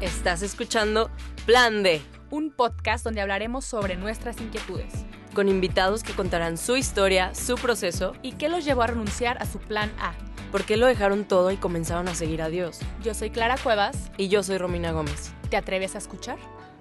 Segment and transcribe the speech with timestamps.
[0.00, 1.10] Estás escuchando
[1.44, 7.34] Plan D, un podcast donde hablaremos sobre nuestras inquietudes con invitados que contarán su historia,
[7.34, 10.12] su proceso y qué los llevó a renunciar a su plan A.
[10.50, 12.80] ¿Por qué lo dejaron todo y comenzaron a seguir a Dios?
[13.02, 14.10] Yo soy Clara Cuevas.
[14.16, 15.32] Y yo soy Romina Gómez.
[15.48, 16.38] ¿Te atreves a escuchar?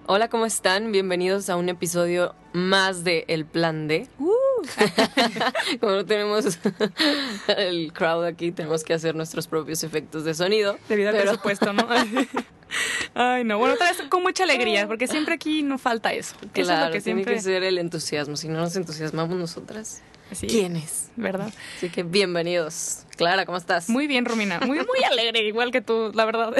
[0.07, 0.91] Hola, ¿cómo están?
[0.91, 4.07] Bienvenidos a un episodio más de El Plan D.
[4.17, 4.33] Uh.
[5.79, 6.57] Como no tenemos
[7.55, 10.77] el crowd aquí, tenemos que hacer nuestros propios efectos de sonido.
[10.89, 11.87] Debido al presupuesto, ¿no?
[13.13, 13.57] Ay, no.
[13.57, 16.35] Bueno, otra vez con mucha alegría, porque siempre aquí no falta eso.
[16.53, 17.35] Claro, eso es lo que tiene siempre...
[17.35, 18.35] que ser el entusiasmo.
[18.37, 20.01] Si no nos entusiasmamos nosotras,
[20.31, 21.09] Sí, ¿quiénes?
[21.15, 21.51] ¿Verdad?
[21.77, 23.03] Así que bienvenidos.
[23.17, 23.89] Clara, ¿cómo estás?
[23.89, 24.59] Muy bien, Romina.
[24.59, 26.53] Muy, muy alegre, igual que tú, la verdad.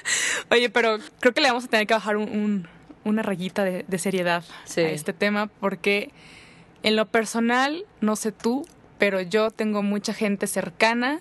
[0.50, 2.68] Oye, pero creo que le vamos a tener que bajar un, un-
[3.04, 4.80] una rayita de, de seriedad Sí.
[4.80, 6.10] a este tema, porque
[6.82, 8.66] en lo personal, no sé tú,
[8.98, 11.20] pero yo tengo mucha gente cercana,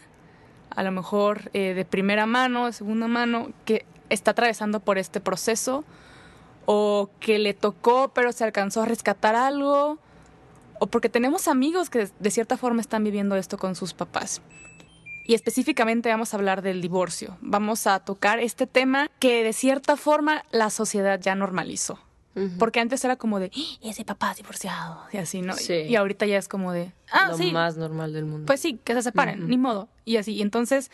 [0.71, 5.19] a lo mejor eh, de primera mano, de segunda mano, que está atravesando por este
[5.19, 5.83] proceso,
[6.65, 9.97] o que le tocó, pero se alcanzó a rescatar algo,
[10.79, 14.41] o porque tenemos amigos que de cierta forma están viviendo esto con sus papás.
[15.27, 17.37] Y específicamente vamos a hablar del divorcio.
[17.41, 21.99] Vamos a tocar este tema que de cierta forma la sociedad ya normalizó.
[22.57, 25.53] Porque antes era como de, "¡Ah, ese papá divorciado, y así, ¿no?
[25.53, 25.73] Sí.
[25.73, 28.45] Y ahorita ya es como de, ah, lo sí, más normal del mundo.
[28.45, 29.49] pues sí, que se separen, Ujú.
[29.49, 29.89] ni modo.
[30.05, 30.91] Y así, y entonces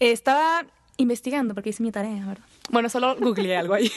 [0.00, 0.64] estaba
[0.96, 2.44] investigando, porque hice mi tarea, ¿verdad?
[2.70, 3.90] Bueno, solo googleé algo ahí.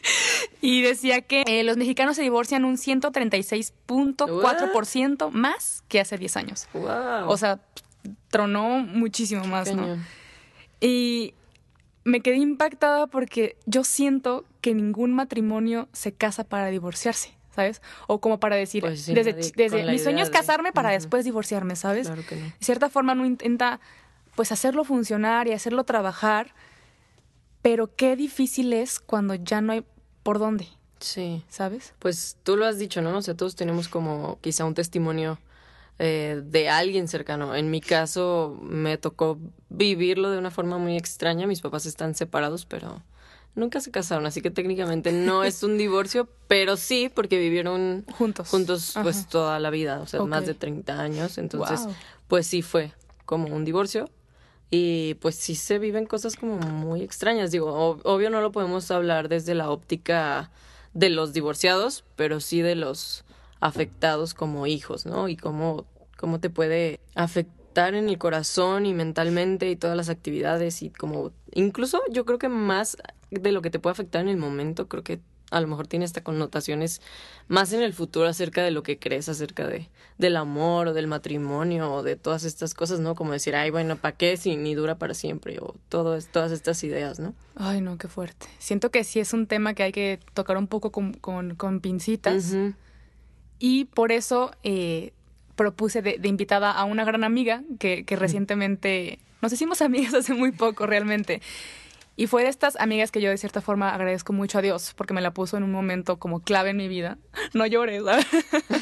[0.60, 6.68] y decía que eh, los mexicanos se divorcian un 136.4% más que hace 10 años.
[6.72, 7.28] wow.
[7.28, 7.60] O sea,
[8.30, 9.96] tronó muchísimo más, ¿no?
[10.80, 11.34] Y
[12.04, 17.82] me quedé impactada porque yo siento que ningún matrimonio se casa para divorciarse, ¿sabes?
[18.06, 21.24] O como para decir, Pues sí, desde, nadie desde mi sueño es casarme para después
[21.24, 22.06] divorciarme, ¿sabes?
[22.06, 22.44] Claro que no.
[22.44, 23.80] De cierta forma no intenta
[24.36, 26.54] pues hacerlo funcionar y hacerlo trabajar,
[27.62, 29.84] pero qué difícil es cuando ya no hay
[30.22, 30.68] por dónde,
[31.00, 31.42] Sí.
[31.48, 31.94] ¿sabes?
[31.98, 33.16] Pues tú lo has dicho, ¿no?
[33.18, 35.38] O sea, todos tenemos como quizá un testimonio
[35.98, 37.54] eh, de alguien cercano.
[37.54, 39.38] En mi caso me tocó
[39.68, 41.46] vivirlo de una forma muy extraña.
[41.46, 43.02] Mis papás están separados, pero
[43.54, 48.48] nunca se casaron, así que técnicamente no es un divorcio, pero sí porque vivieron Juntos.
[48.48, 49.28] juntos pues Ajá.
[49.28, 51.38] toda la vida, o sea, más de 30 años.
[51.38, 51.94] Entonces, Wow.
[52.28, 52.92] pues sí fue
[53.24, 54.10] como un divorcio.
[54.70, 57.50] Y pues sí se viven cosas como muy extrañas.
[57.50, 60.50] Digo, ob- obvio no lo podemos hablar desde la óptica
[60.92, 63.24] de los divorciados, pero sí de los
[63.60, 65.28] afectados como hijos, ¿no?
[65.28, 70.82] Y cómo, cómo te puede afectar en el corazón y mentalmente y todas las actividades
[70.82, 72.96] y como incluso yo creo que más
[73.30, 76.04] de lo que te puede afectar en el momento, creo que a lo mejor tiene
[76.04, 77.00] hasta connotaciones
[77.48, 81.06] más en el futuro acerca de lo que crees acerca de del amor o del
[81.06, 83.14] matrimonio o de todas estas cosas, ¿no?
[83.14, 85.58] Como decir, ay, bueno, ¿para qué si ni dura para siempre?
[85.60, 87.34] O todo, todas estas ideas, ¿no?
[87.54, 88.46] Ay, no, qué fuerte.
[88.58, 91.80] Siento que sí es un tema que hay que tocar un poco con, con, con
[91.80, 92.54] pincitas.
[93.58, 95.12] Y por eso eh,
[95.54, 100.34] propuse de, de invitada a una gran amiga que, que recientemente nos hicimos amigas hace
[100.34, 101.42] muy poco realmente.
[102.18, 105.12] Y fue de estas amigas que yo de cierta forma agradezco mucho a Dios porque
[105.12, 107.18] me la puso en un momento como clave en mi vida.
[107.52, 108.26] No llores, ¿sabes?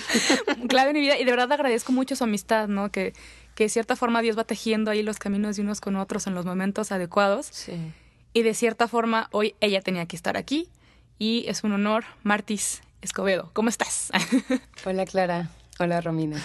[0.69, 1.19] clave en mi vida.
[1.19, 2.91] Y de verdad agradezco mucho su amistad, ¿no?
[2.91, 3.13] Que,
[3.55, 6.35] que de cierta forma Dios va tejiendo ahí los caminos de unos con otros en
[6.35, 7.47] los momentos adecuados.
[7.47, 7.93] Sí.
[8.33, 10.69] Y de cierta forma hoy ella tenía que estar aquí.
[11.19, 13.51] Y es un honor, Martis Escobedo.
[13.53, 14.11] ¿Cómo estás?
[14.85, 16.43] Hola Clara, hola Romina.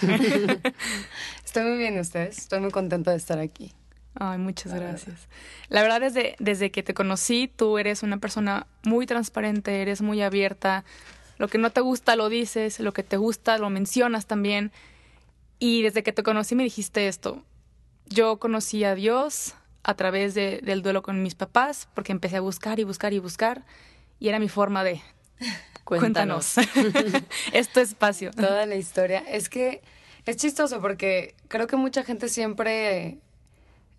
[1.44, 2.38] Estoy muy bien, ¿y ¿ustedes?
[2.38, 3.72] Estoy muy contenta de estar aquí.
[4.14, 5.28] Ay, muchas gracias.
[5.68, 10.20] La verdad, desde, desde que te conocí, tú eres una persona muy transparente, eres muy
[10.22, 10.84] abierta.
[11.38, 14.72] Lo que no te gusta lo dices, lo que te gusta lo mencionas también.
[15.58, 17.44] Y desde que te conocí me dijiste esto.
[18.06, 19.54] Yo conocí a Dios
[19.84, 23.20] a través de- del duelo con mis papás, porque empecé a buscar y buscar y
[23.20, 23.64] buscar.
[24.18, 25.00] Y era mi forma de...
[25.84, 26.54] Cuéntanos.
[26.54, 27.22] Cuéntanos.
[27.52, 28.30] es tu espacio.
[28.32, 29.20] Toda la historia.
[29.28, 29.82] Es que
[30.26, 33.18] es chistoso porque creo que mucha gente siempre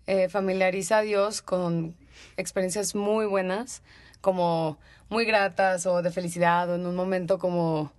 [0.06, 1.94] eh, familiariza a Dios con
[2.36, 3.82] experiencias muy buenas,
[4.20, 4.78] como
[5.08, 7.92] muy gratas o de felicidad o en un momento como...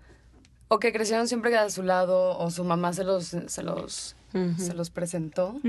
[0.67, 4.15] O que crecieron siempre a su lado o su mamá se los, se los,
[4.57, 5.59] se los presentó.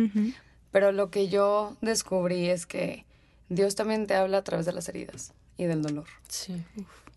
[0.70, 3.04] Pero lo que yo descubrí es que
[3.48, 6.06] Dios también te habla a través de las heridas y del dolor.
[6.28, 6.64] Sí.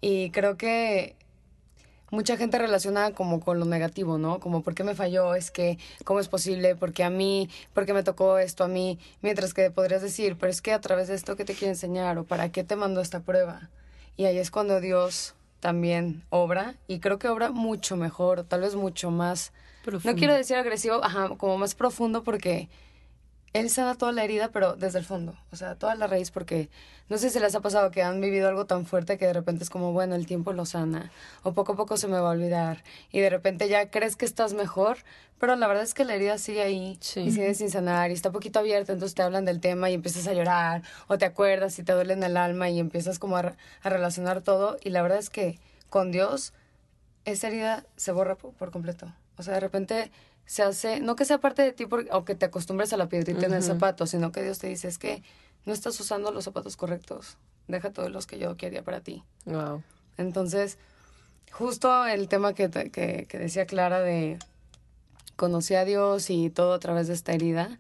[0.02, 1.16] Y creo que
[2.12, 4.40] mucha gente relaciona como con lo negativo, ¿no?
[4.40, 8.04] Como por qué me falló, es que cómo es posible, porque a mí, porque me
[8.04, 11.36] tocó esto a mí, mientras que podrías decir, pero es que a través de esto
[11.36, 13.70] que te quiere enseñar o para qué te mandó esta prueba.
[14.16, 18.76] Y ahí es cuando Dios también obra y creo que obra mucho mejor, tal vez
[18.76, 19.52] mucho más
[20.04, 22.70] no quiero decir agresivo, ajá, como más profundo porque
[23.60, 26.70] él sana toda la herida, pero desde el fondo, o sea, toda la raíz, porque
[27.10, 29.64] no sé si les ha pasado que han vivido algo tan fuerte que de repente
[29.64, 31.12] es como, bueno, el tiempo lo sana,
[31.44, 34.26] o poco a poco se me va a olvidar, y de repente ya crees que
[34.26, 34.98] estás mejor,
[35.40, 38.32] pero la verdad es que la herida sigue ahí, y sigue sin sanar, y está
[38.32, 41.84] poquito abierta, entonces te hablan del tema y empiezas a llorar, o te acuerdas y
[41.84, 45.20] te duele en el alma y empiezas como a, a relacionar todo, y la verdad
[45.20, 46.54] es que con Dios
[47.26, 49.12] esa herida se borra por, por completo.
[49.38, 50.12] O sea, de repente
[50.48, 53.46] se hace, no que sea parte de ti o que te acostumbres a la piedrita
[53.46, 55.22] en el zapato, sino que Dios te dice es que
[55.66, 59.24] no estás usando los zapatos correctos, deja todos los que yo quería para ti.
[59.46, 59.84] Wow.
[60.18, 60.78] Entonces,
[61.52, 64.40] justo el tema que, que, que decía Clara de
[65.36, 67.78] conocí a Dios y todo a través de esta herida,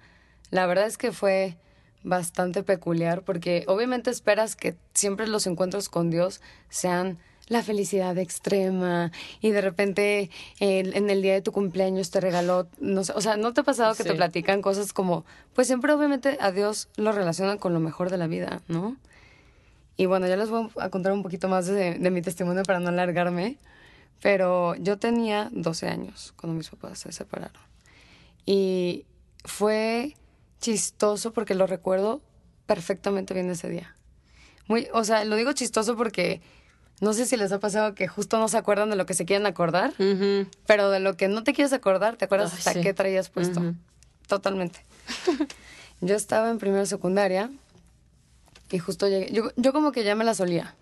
[0.51, 1.57] la verdad es que fue
[2.03, 7.17] bastante peculiar porque obviamente esperas que siempre los encuentros con Dios sean
[7.47, 9.11] la felicidad extrema
[9.41, 10.29] y de repente
[10.59, 13.63] en el día de tu cumpleaños te regaló, no sé, o sea, ¿no te ha
[13.63, 17.79] pasado que te platican cosas como, pues siempre obviamente a Dios lo relacionan con lo
[17.79, 18.97] mejor de la vida, ¿no?
[19.95, 22.79] Y bueno, ya les voy a contar un poquito más de, de mi testimonio para
[22.79, 23.57] no alargarme,
[24.21, 27.61] pero yo tenía 12 años cuando mis papás se separaron.
[28.45, 29.05] Y
[29.43, 30.15] fue
[30.59, 32.21] chistoso porque lo recuerdo
[32.65, 33.95] perfectamente bien ese día.
[34.67, 36.41] Muy, o sea, lo digo chistoso porque
[36.99, 39.25] no sé si les ha pasado que justo no se acuerdan de lo que se
[39.25, 39.93] quieren acordar,
[40.65, 43.61] pero de lo que no te quieres acordar, te acuerdas hasta qué traías puesto.
[44.27, 44.79] Totalmente.
[46.01, 47.49] yo estaba en primera secundaria
[48.71, 49.31] y justo llegué.
[49.31, 50.75] Yo, yo como que ya me la solía.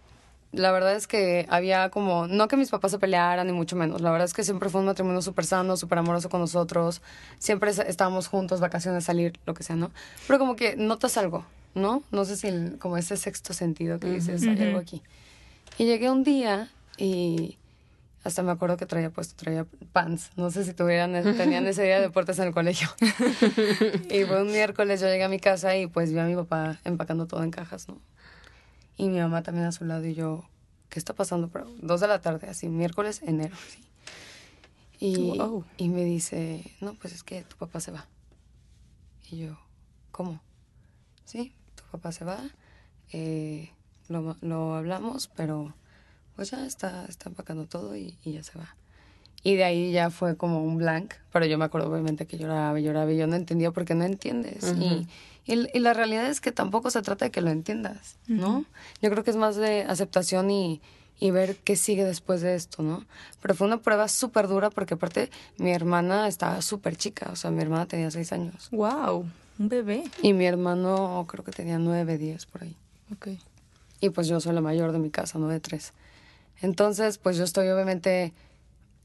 [0.52, 4.00] La verdad es que había como, no que mis papás se pelearan, ni mucho menos.
[4.00, 7.02] La verdad es que siempre fue un matrimonio súper sano, súper amoroso con nosotros.
[7.40, 9.92] Siempre estábamos juntos, vacaciones, salir, lo que sea, ¿no?
[10.28, 12.04] Pero como que notas algo, ¿no?
[12.12, 15.02] No sé si como ese sexto sentido que dices, hay algo aquí.
[15.78, 17.58] Y llegué un día y
[18.24, 20.32] hasta me acuerdo que traía puesto, traía pants.
[20.36, 22.90] No sé si tuvieran, tenían ese día de deportes en el colegio.
[24.10, 26.80] y fue un miércoles, yo llegué a mi casa y pues vi a mi papá
[26.86, 28.02] empacando todo en cajas, ¿no?
[28.98, 30.44] Y mi mamá también a su lado y yo,
[30.90, 31.50] ¿qué está pasando?
[31.50, 33.84] Pero dos de la tarde, así, miércoles, enero, sí.
[35.00, 35.40] Y,
[35.78, 38.08] y me dice, no, pues es que tu papá se va.
[39.30, 39.60] Y yo,
[40.12, 40.42] ¿cómo?
[41.26, 42.40] Sí, tu papá se va.
[43.12, 43.72] Eh,
[44.10, 45.74] lo, lo hablamos, pero
[46.36, 48.76] pues ya está, está empacando todo y, ya se va.
[49.44, 52.80] Y de ahí ya fue como un blank, pero yo me acuerdo obviamente que lloraba
[52.80, 54.74] y lloraba y yo no entendía porque no entiendes.
[54.80, 55.08] y,
[55.46, 58.66] y, la realidad es que tampoco se trata de que lo entiendas, ¿no?
[59.02, 60.82] Yo creo que es más de aceptación y,
[61.20, 63.06] y ver qué sigue después de esto, ¿no?
[63.42, 67.52] Pero fue una prueba súper dura porque aparte mi hermana estaba súper chica, o sea,
[67.52, 68.70] mi hermana tenía seis años.
[68.72, 69.26] ¡Wow!
[69.58, 70.04] Un bebé.
[70.22, 72.76] Y mi hermano creo que tenía nueve, diez por ahí.
[73.14, 73.28] Ok.
[74.00, 75.94] Y pues yo soy la mayor de mi casa, no de tres.
[76.62, 78.34] Entonces, pues yo estoy obviamente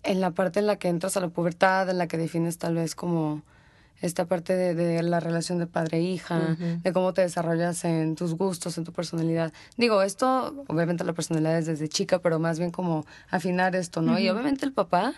[0.02, 2.74] en la parte en la que entras a la pubertad, en la que defines tal
[2.74, 3.42] vez como
[4.00, 8.78] esta parte de, la relación de padre-hija, e de cómo te desarrollas en tus gustos,
[8.78, 9.52] en tu personalidad.
[9.76, 14.18] Digo, esto, obviamente la personalidad es desde chica, pero más bien como afinar esto, ¿no?
[14.18, 15.14] Y obviamente el papá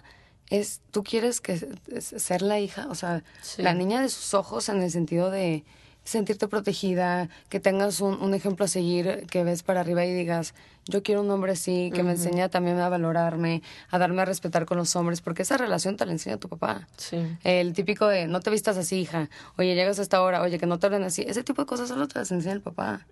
[0.51, 1.59] es, tú quieres que
[2.01, 3.23] ser la hija, o sea,
[3.57, 5.65] la niña de sus ojos en el sentido de
[6.05, 10.55] sentirte protegida, que tengas un, un, ejemplo a seguir, que ves para arriba y digas,
[10.87, 14.67] yo quiero un hombre así, que me enseña también a valorarme, a darme a respetar
[14.67, 16.89] con los hombres, porque esa relación te la enseña tu papá.
[16.97, 17.25] Sí.
[17.45, 20.67] El típico de, no te vistas así, hija, oye, llegas a esta hora, oye, que
[20.67, 23.07] no te hablen así, ese tipo de cosas solo te las enseña el papá.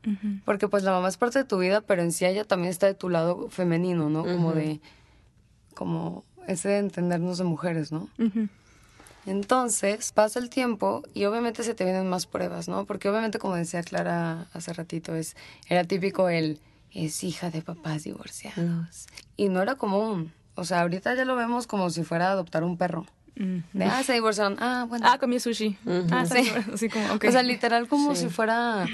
[0.44, 2.86] Porque pues la mamá es parte de tu vida, pero en sí ella también está
[2.86, 4.24] de tu lado femenino, ¿no?
[4.24, 4.80] Como de,
[5.74, 8.08] como ese de entendernos de mujeres, ¿no?
[9.30, 12.84] Entonces pasa el tiempo y obviamente se te vienen más pruebas, ¿no?
[12.84, 15.36] Porque obviamente, como decía Clara hace ratito, es,
[15.68, 16.58] era típico el
[16.92, 19.06] es hija de papás divorciados.
[19.36, 20.32] Y no era común.
[20.56, 23.06] O sea, ahorita ya lo vemos como si fuera a adoptar un perro.
[23.36, 24.56] De, ah, se divorciaron.
[24.58, 25.06] Ah, bueno.
[25.08, 25.78] Ah, comí sushi.
[26.10, 26.50] Ah, sí.
[26.74, 28.84] Así como, O sea, literal como si fuera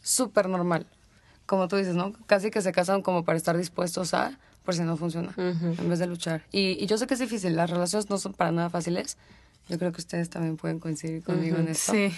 [0.00, 0.86] súper normal.
[1.44, 2.14] Como tú dices, ¿no?
[2.26, 5.98] Casi que se casan como para estar dispuestos a, por si no funciona, en vez
[5.98, 6.44] de luchar.
[6.50, 9.18] Y, y yo sé que es difícil, las relaciones no son para nada fáciles,
[9.68, 11.92] yo creo que ustedes también pueden coincidir conmigo en esto.
[11.92, 12.12] Sí.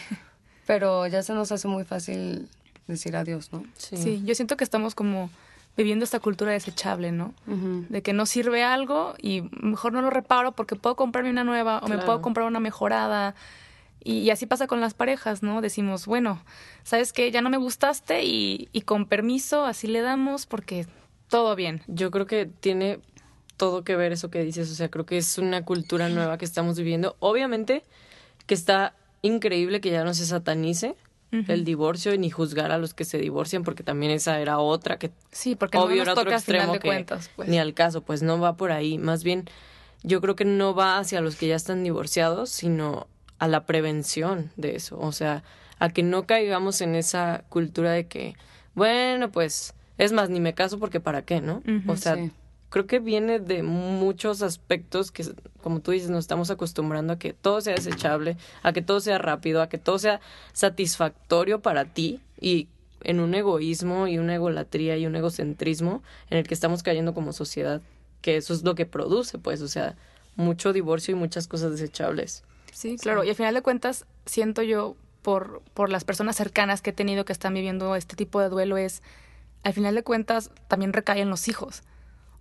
[0.66, 2.48] Pero ya se nos hace muy fácil
[2.86, 3.64] decir adiós, ¿no?
[3.76, 4.22] Sí.
[4.24, 5.30] yo siento que estamos como
[5.76, 7.34] viviendo esta cultura desechable, ¿no?
[7.46, 11.80] De que no sirve algo y mejor no lo reparo porque puedo comprarme una nueva
[11.80, 13.34] o me puedo comprar una mejorada.
[14.06, 15.62] Y, así pasa con las parejas, ¿no?
[15.62, 16.42] Decimos, bueno,
[16.82, 17.30] ¿sabes qué?
[17.30, 20.86] Ya no me gustaste y, y con permiso así le damos porque
[21.28, 21.82] todo bien.
[21.86, 23.00] Yo creo que tiene
[23.56, 24.70] todo que ver eso que dices.
[24.70, 27.16] O sea, creo que es una cultura nueva que estamos viviendo.
[27.20, 27.82] Obviamente
[28.46, 30.96] que está increíble que ya no se satanice
[31.48, 35.10] el divorcio ni juzgar a los que se divorcian porque también esa era otra que
[35.32, 37.48] sí porque obvio no era otro extremo que cuentas, pues.
[37.48, 39.50] ni al caso pues no va por ahí más bien
[40.04, 43.08] yo creo que no va hacia los que ya están divorciados sino
[43.40, 45.42] a la prevención de eso o sea
[45.78, 48.36] a que no caigamos en esa cultura de que,
[48.74, 51.62] bueno, pues, es más, ni me caso porque para qué, ¿no?
[51.86, 52.30] o sea, sí.
[52.74, 55.24] Creo que viene de muchos aspectos que,
[55.62, 59.18] como tú dices, nos estamos acostumbrando a que todo sea desechable, a que todo sea
[59.18, 60.20] rápido, a que todo sea
[60.52, 62.66] satisfactorio para ti y
[63.04, 67.32] en un egoísmo y una egolatría y un egocentrismo en el que estamos cayendo como
[67.32, 67.80] sociedad,
[68.22, 69.94] que eso es lo que produce, pues, o sea,
[70.34, 72.42] mucho divorcio y muchas cosas desechables.
[72.72, 73.22] Sí, claro.
[73.22, 77.24] Y al final de cuentas, siento yo, por, por las personas cercanas que he tenido
[77.24, 79.00] que están viviendo este tipo de duelo, es,
[79.62, 81.84] al final de cuentas, también recaen los hijos.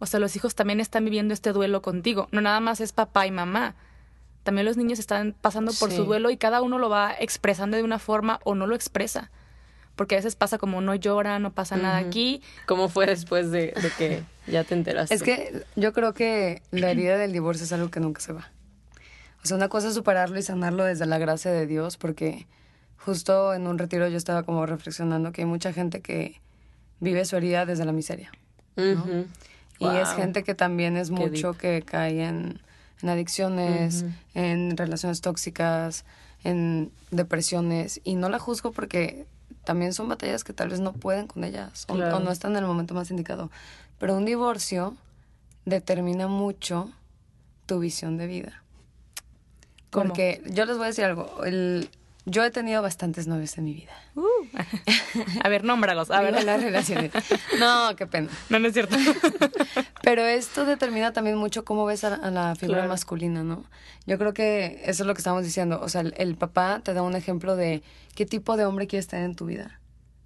[0.04, 2.28] O sea, los hijos también están viviendo este duelo contigo.
[2.34, 3.74] No nada más es papá y mamá.
[4.44, 5.96] También los niños están pasando por Sí.
[5.96, 9.32] su duelo y cada uno lo va expresando de una forma o no lo expresa.
[9.96, 12.42] Porque a veces pasa como no llora, no pasa nada aquí.
[12.66, 15.16] ¿Cómo fue después de, de que ya te enteraste?
[15.16, 18.52] Es que yo creo que la herida del divorcio es algo que nunca se va.
[19.42, 22.46] O sea, una cosa es superarlo y sanarlo desde la gracia de Dios, porque
[22.98, 26.42] justo en un retiro yo estaba como reflexionando que hay mucha gente que
[27.00, 28.32] vive su herida desde la miseria.
[29.92, 31.58] Y es gente que también es Qué mucho deep.
[31.62, 32.60] que cae en,
[33.02, 36.06] en adicciones, en relaciones tóxicas,
[36.44, 38.00] en depresiones.
[38.04, 39.25] Y no la juzgo porque
[39.63, 42.58] también son batallas que tal vez no pueden con ellas o- o, no están en
[42.60, 43.50] el momento más indicado.
[44.00, 44.96] Pero un divorcio
[45.66, 46.90] determina mucho
[47.66, 48.62] tu visión de vida.
[49.90, 50.08] ¿Cómo?
[50.08, 51.44] Porque yo les voy a decir algo.
[51.46, 51.90] El,
[52.25, 53.92] yo he tenido bastantes novios en mi vida.
[54.15, 54.24] Uh.
[55.44, 56.10] a ver, nómbralos.
[56.12, 57.12] A ver, las relaciones.
[57.60, 58.30] No, qué pena.
[58.50, 58.96] no, no es cierto.
[60.03, 62.89] Pero esto determina también mucho cómo ves a, a la figura Claro.
[62.89, 63.63] masculina, ¿no?
[64.06, 65.80] Yo creo que eso es lo que estamos diciendo.
[65.82, 67.84] O sea, el, el papá te da un ejemplo de
[68.15, 69.80] qué tipo de hombre quieres tener en tu vida,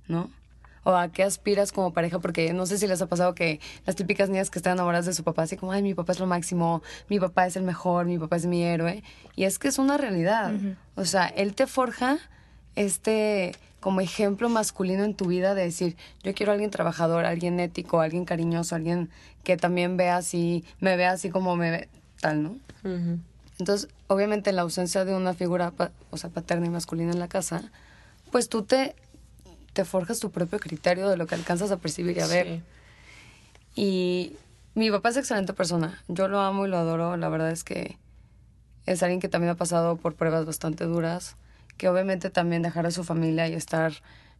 [0.08, 0.30] ¿no?
[0.88, 3.98] O a qué aspiras como pareja, porque no sé si les ha pasado que las
[3.98, 6.27] típicas niñas que están enamoradas de su papá, así como, ay, mi papá es lo
[6.27, 9.03] máximo, mi papá es el mejor, mi papá es mi héroe.
[9.36, 10.53] Y es que es una realidad.
[10.96, 12.20] O sea, él te forja
[12.75, 17.60] este como ejemplo masculino en tu vida de decir, yo quiero a alguien trabajador, alguien
[17.60, 19.10] ético, alguien cariñoso, alguien
[19.44, 21.89] que también vea así, me vea así como me ve,
[22.22, 22.58] tal, ¿no?
[23.60, 25.74] Entonces, obviamente, en la ausencia de una figura,
[26.12, 27.72] o sea, paterna y masculina en la casa,
[28.32, 28.96] pues tú te,
[29.78, 32.48] te forjas tu propio criterio de lo que alcanzas a percibir y a ver.
[32.48, 32.64] Sí.
[33.76, 34.36] Y
[34.74, 36.02] mi papá es excelente persona.
[36.08, 37.16] Yo lo amo y lo adoro.
[37.16, 37.96] La verdad es que
[38.88, 41.36] es alguien que también ha pasado por pruebas bastante duras,
[41.78, 43.94] que obviamente también dejar a su familia y estar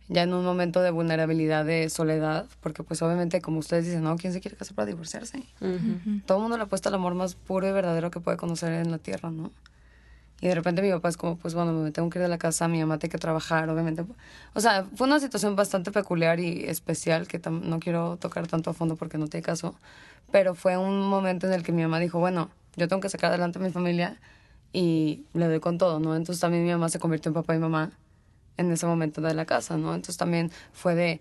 [0.08, 4.16] ya en un momento de vulnerabilidad, de soledad, porque pues obviamente como ustedes dicen, no,
[4.16, 5.44] ¿quién se quiere casar para divorciarse?
[6.26, 8.90] Todo el mundo le apuesta al amor más puro y verdadero que puede conocer en
[8.90, 9.52] la tierra, ¿no?
[10.40, 12.38] Y de repente mi papá es como, pues bueno, me tengo que ir de la
[12.38, 14.06] casa, mi mamá tiene que trabajar, obviamente.
[14.54, 18.74] O sea, fue una situación bastante peculiar y especial que no quiero tocar tanto a
[18.74, 19.76] fondo porque no tiene caso.
[20.32, 23.32] Pero fue un momento en el que mi mamá dijo, bueno, yo tengo que sacar
[23.32, 24.18] adelante a mi familia
[24.74, 26.16] y le doy con todo, ¿no?
[26.16, 27.92] Entonces también mi mamá se convirtió en papá y mamá
[28.58, 29.96] en ese momento de la casa, ¿no?
[29.96, 31.20] Entonces también fue de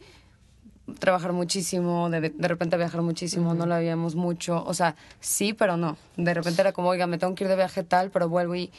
[0.99, 5.77] trabajar muchísimo, de, de repente viajar muchísimo, no la veíamos mucho, o sea, sí, pero
[5.77, 5.97] no.
[6.17, 8.71] De repente era como, oiga, me tengo que ir de viaje tal, pero vuelvo y...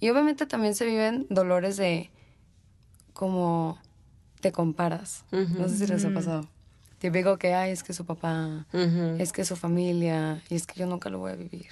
[0.00, 2.10] Y obviamente también se viven dolores de
[3.12, 3.78] como
[4.40, 5.24] te comparas.
[5.30, 6.48] No sé si les ha pasado.
[6.98, 9.16] Típico que, ay, es que su papá, Ujú.
[9.18, 11.68] es que su familia, y es que yo nunca lo voy a vivir.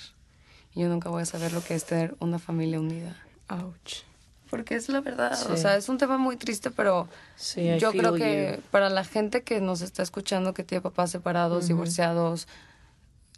[0.75, 3.17] Y yo nunca voy a saber lo que es tener una familia unida.
[3.49, 4.03] Ouch.
[4.51, 7.07] Porque es la verdad, o sea, es un tema muy triste, pero
[7.37, 8.63] Sí, I yo creo que you.
[8.71, 12.49] para la gente que nos está escuchando, que tiene papás separados, divorciados,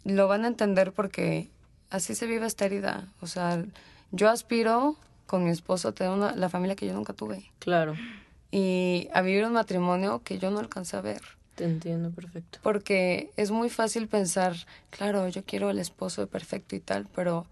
[0.05, 1.49] lo van a entender porque
[1.89, 3.09] así se vive esta herida.
[3.19, 3.61] O sea,
[4.11, 4.95] yo aspiro
[5.27, 7.95] con mi esposo a tener una, la familia que yo nunca tuve Claro,
[8.51, 11.21] y a vivir un matrimonio que yo no alcancé a ver.
[11.55, 12.59] te entiendo perfecto.
[12.61, 14.55] Porque es muy fácil pensar,
[14.89, 17.45] claro, yo quiero el esposo perfecto y tal, pero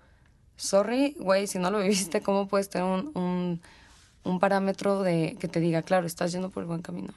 [0.57, 3.61] sorry, güey, si no lo viviste, ¿cómo puedes tener un, un,
[4.23, 7.13] un parámetro de que te diga, claro, estás yendo por el buen camino?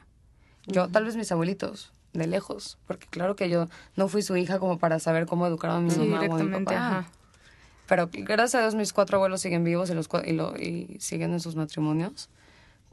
[0.67, 4.61] Yo, tal vez mis abuelitos, de lejos, porque claro que yo no fui su hija
[4.61, 6.77] como para saber cómo educar a mi Sí, mamá o a mi papá.
[6.77, 7.07] ajá.
[7.87, 11.33] Pero gracias a Dios mis cuatro abuelos siguen vivos y, los, y, lo, y siguen
[11.33, 12.29] en sus matrimonios.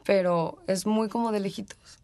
[0.04, 2.00] Pero es muy como de lejitos.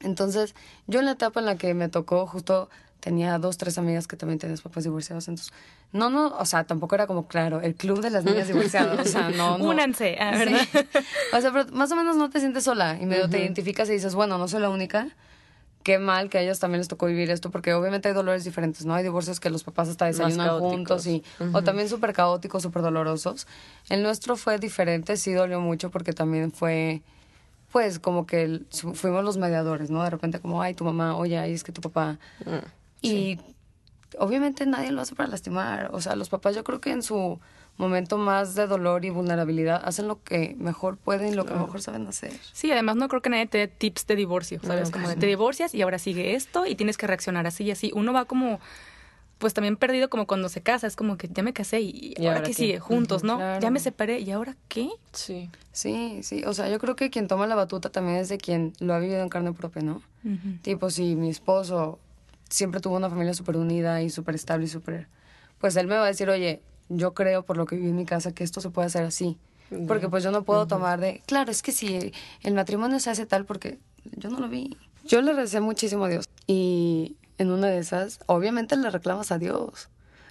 [0.00, 0.54] Entonces,
[0.86, 2.68] yo en la etapa en la que me tocó, justo
[3.00, 5.28] tenía dos, tres amigas que también tenían papás divorciados.
[5.28, 5.52] Entonces,
[5.92, 8.98] no, no, o sea, tampoco era como, claro, el club de las niñas divorciadas.
[9.06, 9.64] O sea, no, no.
[9.64, 10.38] Únanse, ah, Sí.
[10.38, 10.86] ¿verdad?
[11.34, 13.92] O sea, pero más o menos no te sientes sola y medio te identificas y
[13.92, 15.08] dices, bueno, no soy la única.
[15.84, 18.84] Qué mal que a ellas también les tocó vivir esto, porque obviamente hay dolores diferentes,
[18.86, 18.94] ¿no?
[18.94, 21.22] Hay divorcios que los papás hasta desayunan juntos y,
[21.52, 23.46] o también súper caóticos, súper dolorosos.
[23.90, 27.02] El nuestro fue diferente, sí dolió mucho porque también fue,
[27.70, 28.62] pues, como que
[28.94, 30.02] fuimos los mediadores, ¿no?
[30.02, 32.18] De repente como, ay, tu mamá, oye, ay, es que tu papá...
[32.46, 32.66] Mm,
[33.02, 33.38] Y
[34.18, 35.90] obviamente nadie lo hace para lastimar.
[35.92, 37.38] O sea, los papás yo creo que en su
[37.76, 41.82] momento más de dolor y vulnerabilidad, hacen lo que mejor pueden y lo que mejor
[41.82, 42.32] saben hacer.
[42.52, 44.90] Sí, además no creo que nadie te dé tips de divorcio, ¿sabes?
[44.90, 47.90] como de te divorcias y ahora sigue esto y tienes que reaccionar así y así.
[47.94, 48.60] Uno va como
[49.38, 52.42] pues también perdido como cuando se casa, es como que ya me casé y, ahora,
[52.42, 53.38] qué sigue, juntos, ¿no?
[53.58, 54.88] Ya me separé y ahora qué?
[55.12, 55.50] Sí.
[55.72, 58.72] Sí, sí, o sea, yo creo que quien toma la batuta también es de quien
[58.78, 60.00] lo ha vivido en carne propia, ¿no?
[60.62, 61.98] Tipo, si mi esposo
[62.48, 65.08] siempre tuvo una familia súper unida y súper estable y súper...
[65.58, 68.06] Pues él me va a decir, oye, yo creo por lo que viví en mi
[68.06, 69.38] casa que esto se puede hacer así.
[69.88, 72.12] Porque pues yo no puedo tomar de, claro, es que si
[72.42, 73.78] el matrimonio se hace tal porque
[74.16, 74.76] yo no lo vi.
[75.04, 79.38] Yo le recé muchísimo a Dios y en una de esas, obviamente le reclamas a
[79.38, 79.88] Dios.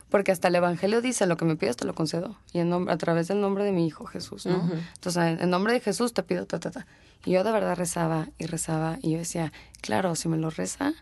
[0.10, 2.38] Porque hasta el Evangelio dice, lo que me pides te lo concedo.
[2.53, 4.69] Y en nombre, a través del nombre de mi Hijo Jesús, ¿no?
[4.93, 6.86] Entonces, en nombre de Jesús te pido, ta, ta, ta.
[7.25, 9.00] Y yo de verdad rezaba y rezaba.
[9.01, 10.93] Y yo decía, claro, si me lo reza,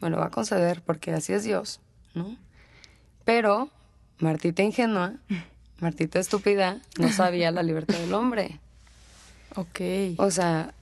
[0.00, 1.80] me lo va a conceder porque así es Dios,
[2.14, 2.36] ¿no?
[3.24, 3.70] Pero
[4.20, 5.14] Martita ingenua,
[5.80, 8.60] Martita estúpida, no sabía la libertad del hombre.
[9.56, 9.80] Ok.
[10.18, 10.74] O sea,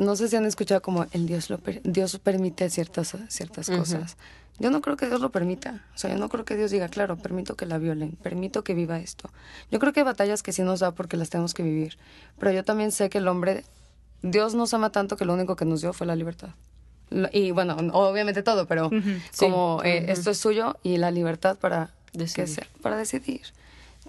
[0.00, 4.16] no sé si han escuchado como el Dios lo Dios permite ciertas ciertas cosas.
[4.58, 5.84] Yo no creo que Dios lo permita.
[5.94, 8.72] O sea, yo no creo que Dios diga, claro, permito que la violen, permito que
[8.72, 9.28] viva esto.
[9.70, 11.98] Yo creo que hay batallas que sí nos da porque las tenemos que vivir.
[12.38, 13.64] Pero yo también sé que el hombre,
[14.22, 16.50] Dios nos ama tanto que lo único que nos dio fue la libertad.
[17.32, 18.90] Y bueno, obviamente todo, pero
[19.38, 22.66] como eh, esto es suyo y la libertad para decidir.
[22.82, 23.42] para decidir.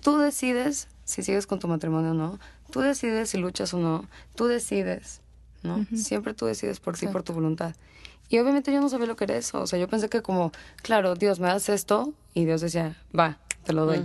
[0.01, 2.39] Tú decides si sigues con tu matrimonio o no.
[2.71, 4.05] Tú decides si luchas o no.
[4.35, 5.21] Tú decides
[5.63, 5.85] ¿no?
[5.95, 7.75] Siempre tú decides por ti, por tu voluntad.
[8.29, 9.61] Y obviamente yo no sabía lo que era eso.
[9.61, 12.13] O sea, yo pensé que como, claro, Dios, me das esto.
[12.33, 14.03] Y Dios decía, va, te lo doy.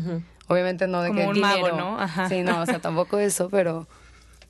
[0.48, 1.76] Obviamente no de como que un dinero.
[1.76, 2.28] ¿no?
[2.28, 3.86] Sí, no, o sea, tampoco eso, pero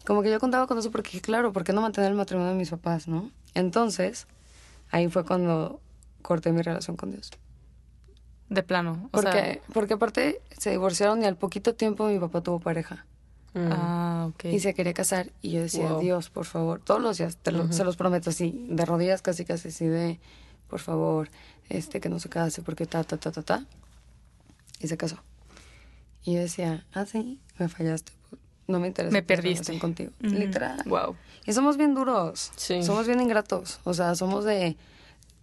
[0.04, 2.58] como que yo contaba con eso porque, claro, ¿por qué no mantener el matrimonio de
[2.58, 3.30] mis papás, no?
[3.54, 4.26] Entonces,
[4.90, 5.80] ahí fue cuando
[6.22, 7.30] corté mi relación con Dios.
[8.52, 9.08] De plano.
[9.12, 13.06] O porque, porque aparte se divorciaron y al poquito tiempo mi papá tuvo pareja.
[13.54, 13.68] Mm.
[13.70, 14.44] Ah, ok.
[14.46, 15.30] Y se quería casar.
[15.40, 18.84] Y yo decía, Dios, por favor, todos los días, te se los prometo así, de
[18.84, 20.20] rodillas casi casi así de,
[20.68, 21.28] por favor,
[21.68, 23.66] este, que no se case porque ta, ta, ta, ta, ta.
[24.80, 25.16] Y se casó.
[26.24, 28.12] Y yo decía, ah, sí, me fallaste.
[28.68, 29.12] No me interesa.
[29.12, 29.78] Me perdiste.
[29.78, 30.12] contigo.
[30.20, 30.82] Literal.
[30.86, 31.16] Wow.
[31.46, 32.52] Y somos bien duros.
[32.56, 32.82] Sí.
[32.82, 33.80] Somos bien ingratos.
[33.84, 34.76] O sea, somos de,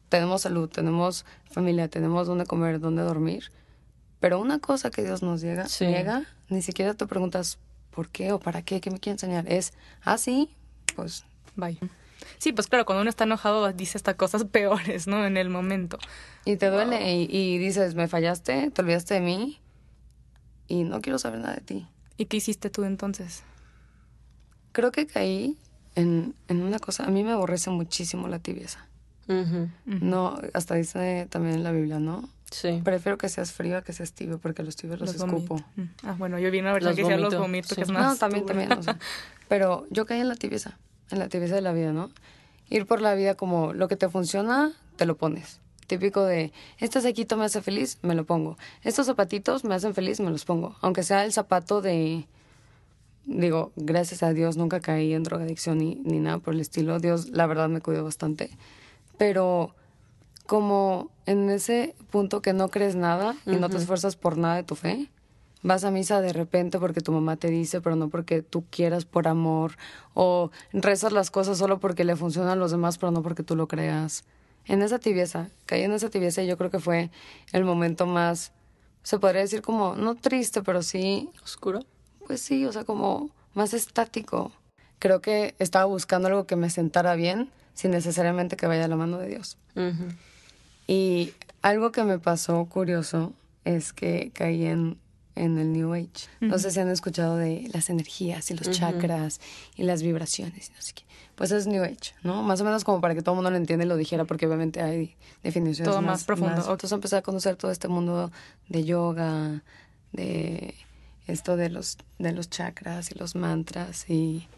[0.09, 3.51] tenemos salud, tenemos familia, tenemos dónde comer, dónde dormir.
[4.19, 7.57] Pero una cosa que Dios nos llega, niega, ni siquiera te preguntas
[7.91, 8.81] ¿por qué o para qué?
[8.81, 9.45] ¿Qué me quiere enseñar?
[9.51, 10.49] Es, ah, sí,
[10.95, 11.77] pues, bye.
[12.37, 15.25] Sí, pues claro, cuando uno está enojado dice estas cosas peores, ¿no?
[15.25, 15.97] En el momento.
[16.45, 19.59] Y te duele y, dices, me fallaste, te olvidaste de mí
[20.67, 21.87] y no quiero saber nada de ti.
[22.17, 23.43] ¿Y qué hiciste tú entonces?
[24.71, 25.57] Creo que caí
[25.95, 28.88] en, en una cosa, a mí me aborrece muchísimo la tibieza.
[29.85, 32.27] No, hasta dice también en la Biblia, ¿no?
[32.51, 32.81] Sí.
[32.83, 35.57] Prefiero que seas frío a que seas tibio, porque los tibios los, escupo.
[35.75, 35.81] Mm.
[36.03, 38.13] Ah, bueno, yo vi una versión que decía los vomito, que es más.
[38.13, 38.69] No, también, también.
[39.47, 40.77] pero yo caí en la tibieza,
[41.11, 42.09] en la tibieza de la vida, ¿no?
[42.69, 45.59] Ir por la vida como lo que te funciona, te lo pones.
[45.87, 48.57] Típico de, este saquito me hace feliz, me lo pongo.
[48.83, 50.75] Estos zapatitos me hacen feliz, me los pongo.
[50.81, 52.27] Aunque sea el zapato de.
[53.25, 56.99] Digo, gracias a Dios nunca caí en drogadicción ni, ni nada por el estilo.
[56.99, 58.51] Dios, la verdad, me cuidó bastante.
[59.19, 59.75] Pero
[60.47, 64.63] como en ese punto que no crees nada y no te esfuerzas por nada de
[64.63, 65.07] tu fe.
[65.61, 69.05] Vas a misa de repente porque tu mamá te dice, pero no porque tú quieras
[69.05, 69.73] por amor.
[70.15, 73.55] O rezas las cosas solo porque le funcionan a los demás, pero no porque tú
[73.55, 74.23] lo creas.
[74.65, 77.11] En esa tibieza, caí en esa tibieza y yo creo que fue
[77.51, 78.51] el momento más,
[79.03, 81.29] se podría decir como, no triste, pero sí...
[81.43, 81.81] ¿Oscuro?
[82.25, 84.51] Pues sí, o sea, como más estático.
[84.97, 88.97] Creo que estaba buscando algo que me sentara bien sin necesariamente que vaya a la
[88.97, 89.57] mano de Dios.
[90.85, 93.31] Y algo que me pasó curioso
[93.63, 94.97] es que caí en,
[95.35, 96.27] en el New Age.
[96.41, 99.39] No sé si han escuchado de las energías y los chakras
[99.77, 101.03] y las vibraciones y no sé qué.
[101.35, 102.43] Pues es New Age, ¿no?
[102.43, 104.45] Más o menos como para que todo el mundo lo entienda y lo dijera, porque
[104.45, 106.65] obviamente hay definiciones todo más, profundas.
[106.65, 108.29] Entonces empecé a conocer todo este mundo
[108.67, 109.63] de yoga,
[110.11, 110.75] de
[111.27, 114.49] esto de los, de los chakras y los mantras y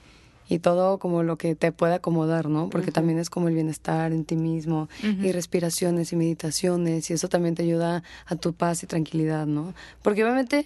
[0.52, 2.70] y todo como lo que te puede acomodar, ¿no?
[2.70, 7.30] Porque también es como el bienestar en ti mismo y respiraciones y meditaciones y eso
[7.30, 9.74] también te ayuda a tu paz y tranquilidad, ¿no?
[10.02, 10.66] Porque obviamente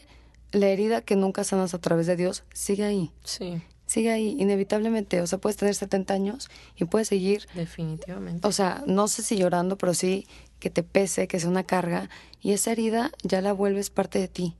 [0.51, 3.11] la herida que nunca sanas a través de Dios sigue ahí.
[3.23, 3.61] Sí.
[3.85, 5.21] Sigue ahí, inevitablemente.
[5.21, 7.45] O sea, puedes tener 70 años y puedes seguir.
[7.53, 8.47] Definitivamente.
[8.47, 10.25] O sea, no sé si llorando, pero sí
[10.57, 12.09] que te pese, que sea una carga.
[12.41, 14.55] Y esa herida ya la vuelves parte de ti.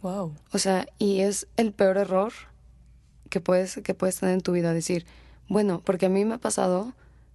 [0.00, 0.36] Wow.
[0.52, 2.32] O sea, y es el peor error
[3.30, 4.74] que puedes, que puedes tener en tu vida.
[4.74, 5.06] Decir,
[5.48, 6.92] bueno, porque a mí me ha pasado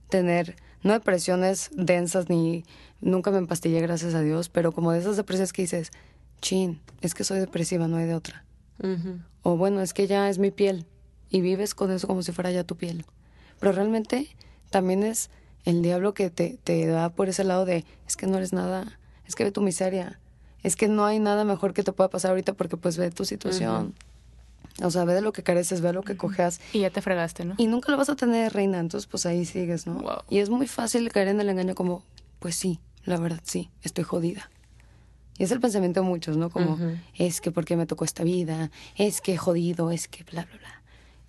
[0.09, 2.63] tener, no depresiones densas ni
[3.01, 5.91] nunca me empastillé, gracias a Dios, pero como de esas depresiones que dices,
[6.41, 8.45] chin, es que soy depresiva, no hay de otra.
[9.41, 10.85] O bueno, es que ya es mi piel
[11.29, 13.05] y vives con eso como si fuera ya tu piel.
[13.59, 14.35] Pero realmente
[14.69, 15.29] también es
[15.63, 18.99] el diablo que te, te da por ese lado de, es que no eres nada,
[19.27, 20.19] es que ve tu miseria,
[20.61, 23.25] es que no hay nada mejor que te pueda pasar ahorita porque pues ve tu
[23.25, 23.93] situación.
[24.83, 26.59] O sea, ve de lo que careces, ve lo que cojeas.
[26.73, 27.55] Y ya te fregaste, ¿no?
[27.57, 28.79] Y nunca lo vas a tener, reina.
[28.79, 29.95] Entonces, pues ahí sigues, ¿no?
[29.95, 30.23] Wow.
[30.29, 32.03] Y es muy fácil caer en el engaño como,
[32.39, 34.49] pues sí, la verdad sí, estoy jodida.
[35.37, 36.49] Y es el pensamiento de muchos, ¿no?
[36.49, 36.77] Como,
[37.13, 40.74] es que porque me tocó esta vida, es que jodido, es que bla, bla, bla.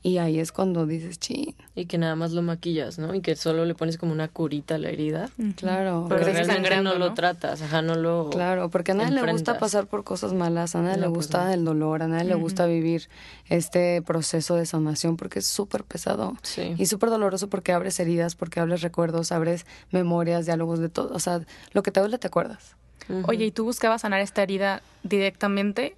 [0.07, 3.13] Y ahí es cuando dices, chin, Y que nada más lo maquillas, ¿no?
[3.13, 5.31] Y que solo le pones como una curita a la herida.
[5.57, 6.07] claro.
[6.09, 7.15] Porque realmente sangrando, no lo ¿no?
[7.15, 8.31] tratas, ajá, no lo...
[8.31, 11.27] Claro, porque a nadie le gusta pasar por cosas malas, a nadie le No, pues
[11.27, 11.53] gusta no.
[11.55, 13.09] el dolor, a nadie le gusta vivir
[13.49, 16.37] este proceso de sanación porque es súper pesado.
[16.43, 16.77] Sí.
[16.79, 21.13] Y súper doloroso porque abres heridas, porque abres recuerdos, abres memorias, diálogos de todo.
[21.17, 21.41] O sea,
[21.73, 22.77] lo que te duele te acuerdas.
[23.25, 25.97] Oye, ¿y tú buscabas sanar esta herida directamente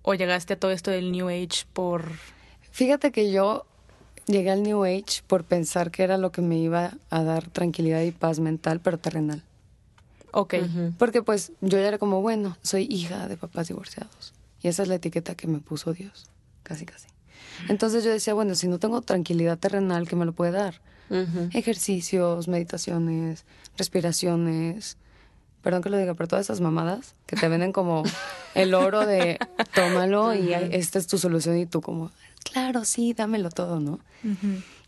[0.00, 2.04] o llegaste a todo esto del New Age por...
[2.70, 3.66] Fíjate que yo
[4.26, 8.02] llegué al New Age por pensar que era lo que me iba a dar tranquilidad
[8.02, 9.42] y paz mental, pero terrenal.
[10.32, 10.54] Ok.
[10.98, 14.32] Porque pues yo ya era como, bueno, soy hija de papás divorciados.
[14.62, 16.30] Y esa es la etiqueta que me puso Dios,
[16.62, 17.08] casi casi.
[17.68, 20.80] Entonces yo decía, bueno, si no tengo tranquilidad terrenal, ¿qué me lo puede dar?
[21.52, 23.44] Ejercicios, meditaciones,
[23.76, 24.96] respiraciones.
[25.62, 28.04] Perdón que lo diga, pero todas esas mamadas que te venden como
[28.54, 29.38] el oro de
[29.74, 32.12] tómalo y esta es tu solución y tú como,
[32.44, 34.00] claro, sí, dámelo todo, ¿no?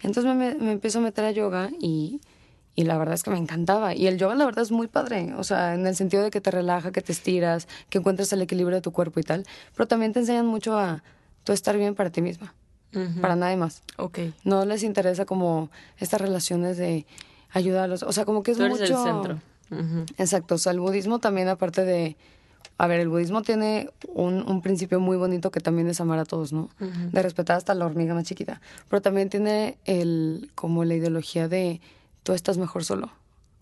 [0.02, 2.20] Entonces me, me empiezo a meter a yoga y,
[2.74, 3.94] y la verdad es que me encantaba.
[3.94, 6.40] Y el yoga la verdad es muy padre, o sea, en el sentido de que
[6.40, 9.46] te relaja, que te estiras, que encuentras el equilibrio de tu cuerpo y tal.
[9.74, 11.02] Pero también te enseñan mucho a
[11.44, 12.54] tú estar bien para ti misma,
[13.20, 13.82] para nadie más.
[13.96, 14.18] ok.
[14.44, 17.06] No les interesa como estas relaciones de
[17.50, 18.02] ayudar a los...
[18.02, 18.98] O sea, como que es Tú eres mucho...
[18.98, 19.40] el centro.
[20.18, 22.16] Exacto, o sea, el budismo también aparte de...
[22.82, 26.24] A ver, el budismo tiene un, un principio muy bonito que también es amar a
[26.24, 26.68] todos, ¿no?
[27.12, 28.60] De respetar hasta la hormiga más chiquita.
[28.88, 31.80] Pero también tiene el como la ideología de
[32.24, 33.12] tú estás mejor solo.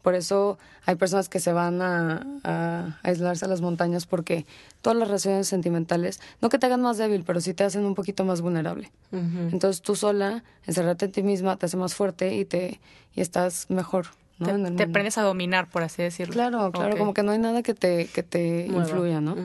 [0.00, 4.46] Por eso hay personas que se van a, a aislarse a las montañas porque
[4.80, 7.94] todas las relaciones sentimentales, no que te hagan más débil, pero sí te hacen un
[7.94, 8.90] poquito más vulnerable.
[9.12, 12.80] Entonces tú sola, encerrarte en ti misma, te hace más fuerte y te
[13.14, 14.06] y estás mejor,
[14.40, 14.46] ¿no?
[14.46, 14.82] Te, En el te mundo.
[14.84, 16.32] aprendes a dominar, por así decirlo.
[16.32, 18.82] Claro, claro, como que no hay nada que te, que te Mueva.
[18.88, 19.36] influya, ¿no?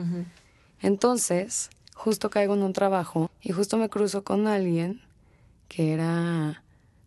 [0.82, 5.00] Entonces, justo caigo en un trabajo y justo me cruzo con alguien
[5.68, 6.62] que era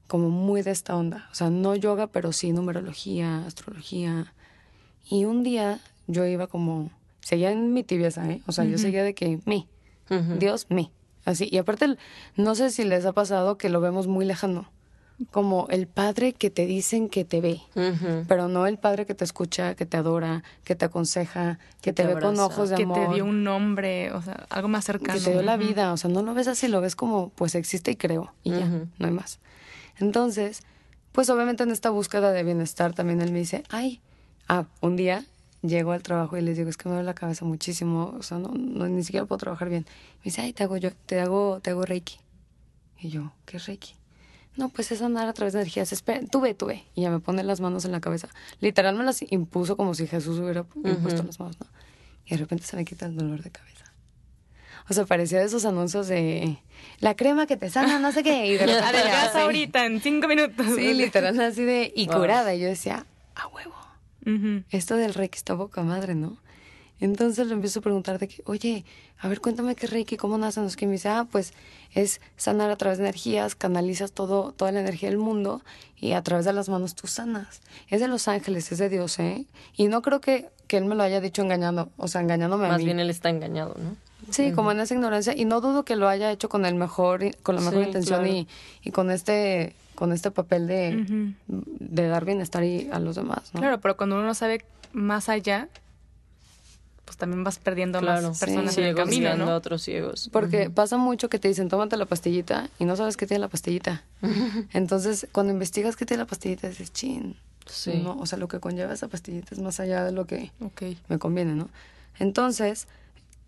[0.08, 1.28] como muy de esta onda.
[1.32, 4.34] O sea, no yoga, pero sí numerología, astrología.
[5.10, 6.90] Y un día yo iba como,
[7.22, 8.42] seguía en mi tibieza, ¿eh?
[8.48, 9.68] O sea, yo seguía de que, mi,
[10.10, 10.36] Ujú.
[10.40, 10.92] Dios, mi.
[11.26, 11.48] Así.
[11.52, 11.96] Y aparte,
[12.36, 14.68] no sé si les ha pasado que lo vemos muy lejano.
[15.32, 17.62] Como el padre que te dicen que te ve
[18.28, 21.94] pero no el padre que te escucha, que te adora, que te aconseja, que, Que
[21.94, 24.68] te, te ve con ojos de que amor, te dio un nombre, o sea, algo
[24.70, 25.14] más cercano.
[25.14, 27.56] que te dio la vida, o sea, no lo ves así, lo ves como pues
[27.56, 29.40] existe y creo y ya, no hay más.
[29.98, 30.62] Entonces,
[31.12, 34.02] pues obviamente en esta búsqueda de bienestar también él me dice, "Ay,
[34.48, 35.26] ah, un día
[35.62, 38.38] llego al trabajo y les digo, es que me duele la cabeza muchísimo, o sea,
[38.40, 39.86] no, no ni siquiera puedo trabajar bien."
[40.20, 42.18] Me dice, "Ay, te hago yo, te hago te hago Reiki."
[43.02, 43.96] Y yo, ¿qué es Reiki?
[44.56, 45.92] No, pues es andar a través de energías.
[45.94, 46.84] Espera, tú ve, tú ve.
[46.96, 48.28] Y ya me pone las manos en la cabeza.
[48.60, 51.68] Literal me las impuso como si Jesús hubiera impuesto las manos, ¿no?
[52.26, 53.86] Y de repente se me quita el dolor de cabeza.
[54.90, 56.58] O sea, parecía de esos anuncios de
[57.00, 58.48] la crema que te sana, no sé qué.
[58.48, 60.66] Y de repente Adelgaza ahorita en cinco minutos.
[60.76, 62.18] Sí, literal así de y Wow.
[62.18, 62.54] curada.
[62.56, 63.76] Y yo decía, a huevo.
[64.70, 66.38] Esto del Reiki está poca madre, ¿no?
[67.00, 68.84] Entonces le empiezo a preguntar de que, oye,
[69.20, 71.54] a ver, cuéntame qué es Reiki, cómo nacen los que me dice, ah, pues
[71.94, 75.62] es sanar a través de energías, canalizas todo, toda la energía del mundo
[75.98, 77.62] y a través de las manos tú sanas.
[77.90, 79.46] Es de los ángeles, es de Dios, ¿eh?
[79.76, 82.70] Y no creo que, que él me lo haya dicho engañando, o sea, engañándome a
[82.70, 82.86] Más mí.
[82.86, 83.96] bien él está engañado, ¿no?
[84.32, 87.22] Sí, como en esa ignorancia y no dudo que lo haya hecho con el mejor
[87.42, 88.34] con la mejor Sí, intención claro.
[88.36, 88.48] y,
[88.84, 93.62] y con este con este papel de, de dar bienestar y a los demás, ¿no?
[93.62, 95.68] Claro, pero cuando uno no sabe más allá,
[97.10, 98.28] pues también vas perdiendo Claro.
[98.30, 99.56] más personas en el camino, a ¿no?
[99.56, 100.30] otros ciegos.
[100.32, 103.48] Porque pasa mucho que te dicen, tómate la pastillita y no sabes qué tiene la
[103.48, 104.04] pastillita.
[104.74, 107.36] Entonces, cuando investigas qué tiene la pastillita, dices, chin.
[107.66, 108.00] Sí.
[108.04, 110.52] No, o sea, lo que conlleva esa pastillita es más allá de lo que
[111.08, 111.68] me conviene, ¿no?
[112.20, 112.88] Entonces,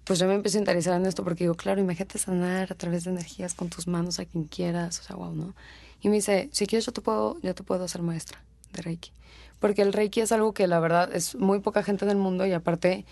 [0.05, 3.03] pues yo me empiezo a interesar en esto porque digo, claro, imagínate sanar a través
[3.03, 5.53] de energías con tus manos a quien quieras, o sea, wow, ¿no?
[6.01, 8.41] Y me dice, si quieres yo te puedo, yo te puedo hacer maestra
[8.73, 9.11] de Reiki.
[9.59, 12.47] Porque el Reiki es algo que la verdad es muy poca gente en el mundo
[12.47, 13.05] y aparte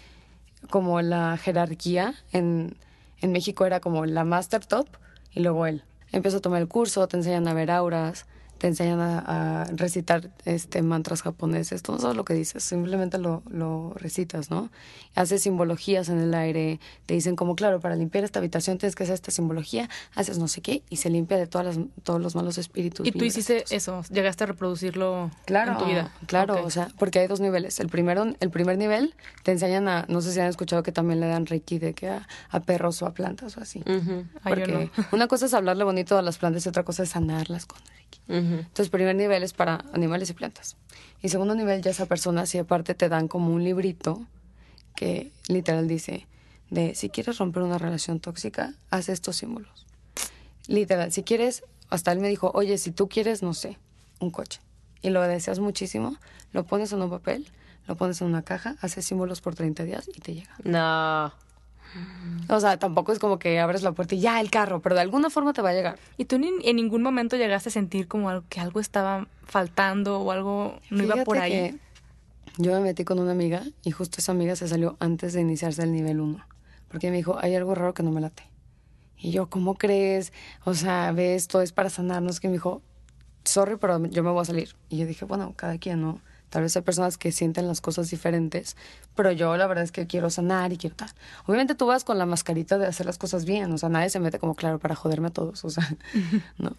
[0.69, 2.78] como la jerarquía en,
[3.22, 4.88] en México era como la master top
[5.32, 5.84] y luego él.
[6.12, 8.26] Empiezo a tomar el curso, te enseñan a ver auras,
[8.60, 11.82] te enseñan a, a recitar este mantras japoneses.
[11.82, 14.69] Tú no sabes lo que dices, simplemente lo, lo recitas, ¿no?
[15.15, 19.04] Haces simbologías en el aire, te dicen como, claro, para limpiar esta habitación tienes que
[19.04, 22.36] hacer esta simbología, haces no sé qué y se limpia de todas las, todos los
[22.36, 23.08] malos espíritus.
[23.08, 26.12] Y tú hiciste eso, llegaste a reproducirlo Claro, en tu vida.
[26.28, 27.80] claro, o sea, porque hay dos niveles.
[27.80, 31.19] El primero, el primer nivel te enseñan a, no sé si han escuchado que también
[31.19, 33.82] le dan reiki de que a, a perros o a plantas o así.
[33.88, 35.06] Ay, Porque no.
[35.12, 37.80] una cosa es hablarle bonito a las plantas y otra cosa es sanarlas con
[38.30, 40.78] Entonces, primer nivel es para animales y plantas.
[41.22, 44.22] Y segundo nivel ya esa persona, si aparte te dan como un librito
[44.96, 46.28] que literal dice
[46.70, 49.88] de si quieres romper una relación tóxica, haz estos símbolos.
[50.68, 53.80] Literal, si quieres, hasta él me dijo, oye, si tú quieres, no sé,
[54.20, 54.60] un coche
[55.02, 56.15] y lo deseas muchísimo,
[56.52, 57.48] lo pones en un papel,
[57.88, 60.56] lo pones en una caja, haces símbolos por 30 días y te llega.
[60.63, 61.34] No.
[62.49, 65.02] O sea, tampoco es como que abres la puerta y ya el carro, pero de
[65.02, 65.99] alguna forma te va a llegar.
[66.17, 70.19] ¿Y tú ni- en ningún momento llegaste a sentir como algo, que algo estaba faltando
[70.19, 71.52] o algo no iba por ahí?
[71.52, 71.75] que
[72.58, 75.84] Yo me metí con una amiga y justo esa amiga se salió antes de iniciarse
[75.84, 76.43] el nivel 1.
[76.89, 78.43] Porque me dijo, hay algo raro que no me late.
[79.17, 80.34] Y yo, ¿cómo crees?
[80.65, 82.39] O sea, ve, esto es para sanarnos.
[82.39, 82.82] Que me dijo,
[83.43, 84.75] sorry, pero yo me voy a salir.
[84.89, 86.19] Y yo dije, bueno, cada quien, ¿no?
[86.50, 88.76] Tal vez hay personas que sienten las cosas diferentes,
[89.16, 91.10] pero yo la verdad es que quiero sanar y quiero tal.
[91.46, 94.20] Obviamente tú vas con la mascarita de hacer las cosas bien, o sea, nadie se
[94.20, 95.88] mete como claro para joderme a todos, o sea,
[96.58, 96.76] no.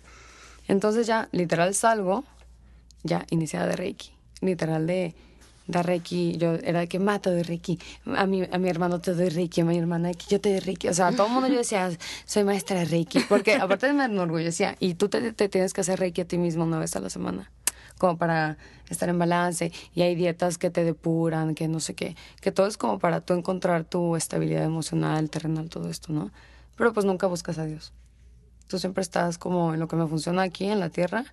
[0.68, 2.24] Entonces ya, literal salgo,
[3.02, 5.14] ya iniciada de Reiki, literal de
[5.66, 7.78] dar Reiki, yo era de que mata de Reiki,
[8.16, 10.61] a mi, a mi hermano te doy Reiki, a mi hermana que yo te doy
[10.61, 11.90] Reiki, o sea, a todo el mundo yo decía,
[12.24, 15.98] soy maestra de Reiki, porque aparte me enorgullecía, y tú te, te tienes que hacer
[15.98, 17.50] Reiki a ti mismo una vez a la semana,
[18.00, 18.56] como para
[18.88, 22.66] estar en balance, y hay dietas que te depuran, que no sé qué, que todo
[22.66, 26.32] es como para tú encontrar tu estabilidad emocional, terrenal, todo esto, ¿no?
[26.76, 27.92] Pero pues nunca buscas a Dios.
[28.66, 31.24] Tú siempre estás como en lo que me funciona aquí en la tierra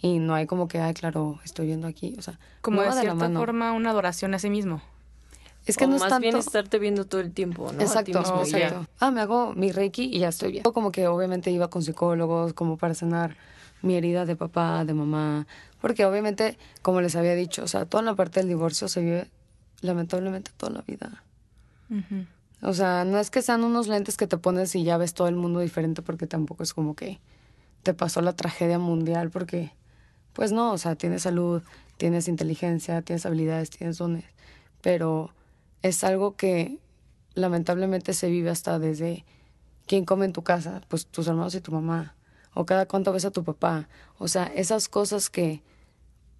[0.00, 3.00] y no hay como que, ay, claro, estoy viendo aquí, o sea, Como no de
[3.00, 3.40] cierta mano.
[3.40, 4.80] forma una adoración a sí mismo.
[5.66, 6.22] Es que o no es más tanto...
[6.22, 7.80] bien estarte viendo todo el tiempo, ¿no?
[7.80, 8.86] Exacto, mismo, exacto.
[8.98, 10.64] Ah, me hago mi reiki y ya estoy bien.
[10.64, 13.36] Como que obviamente iba con psicólogos como para sanar
[13.82, 15.46] mi herida de papá, de mamá,
[15.80, 19.30] porque obviamente, como les había dicho, o sea, toda la parte del divorcio se vive
[19.80, 21.22] lamentablemente toda la vida.
[22.62, 25.28] O sea, no es que sean unos lentes que te pones y ya ves todo
[25.28, 27.20] el mundo diferente porque tampoco es como que
[27.82, 29.72] te pasó la tragedia mundial porque,
[30.32, 31.62] pues no, o sea, tienes salud,
[31.96, 34.24] tienes inteligencia, tienes habilidades, tienes dones,
[34.80, 35.34] pero
[35.82, 36.78] es algo que
[37.34, 39.24] lamentablemente se vive hasta desde
[39.86, 42.14] quién come en tu casa, pues tus hermanos y tu mamá,
[42.54, 43.88] o cada cuánto ves a tu papá,
[44.18, 45.62] o sea, esas cosas que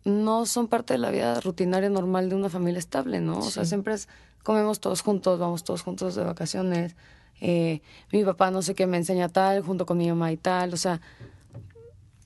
[0.05, 3.39] no son parte de la vida rutinaria normal de una familia estable, ¿no?
[3.39, 4.09] O sea, siempre es,
[4.43, 6.97] comemos todos juntos, vamos todos juntos de vacaciones,
[7.41, 7.81] eh,
[8.13, 10.77] mi papá no sé qué me enseña tal, junto con mi mamá y tal, o
[10.77, 11.01] sea,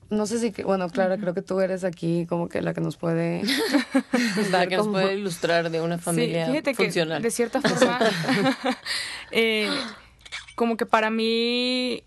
[0.09, 2.81] no sé si, que, bueno, Clara, creo que tú eres aquí como que la que
[2.81, 3.41] nos puede
[4.51, 7.17] La que nos puede ilustrar de una familia sí, fíjate funcional.
[7.17, 7.99] que de cierta forma,
[9.31, 9.69] eh,
[10.55, 12.03] como que para mí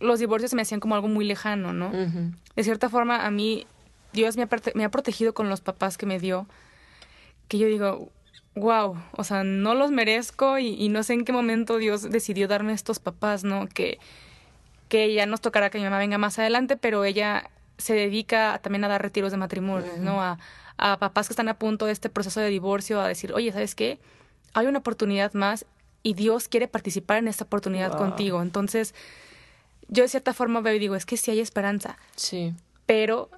[0.00, 1.90] los divorcios se me hacían como algo muy lejano, ¿no?
[2.54, 3.66] De cierta forma, a mí
[4.12, 6.46] Dios me ha, parte- me ha protegido con los papás que me dio,
[7.48, 8.10] que yo digo,
[8.54, 12.48] wow, o sea, no los merezco y, y no sé en qué momento Dios decidió
[12.48, 13.68] darme estos papás, ¿no?
[13.68, 13.98] Que,
[14.88, 18.84] que ya nos tocará que mi mamá venga más adelante, pero ella se dedica también
[18.84, 20.22] a dar retiros de matrimonio, ¿no?
[20.22, 20.38] A,
[20.78, 23.74] a papás que están a punto de este proceso de divorcio, a decir, oye, ¿sabes
[23.74, 23.98] qué?
[24.54, 25.66] Hay una oportunidad más
[26.02, 27.98] y Dios quiere participar en esta oportunidad Wow.
[27.98, 28.40] contigo.
[28.42, 28.94] Entonces,
[29.88, 32.54] yo de cierta forma veo y digo, es que sí hay esperanza Sí,
[32.86, 33.30] pero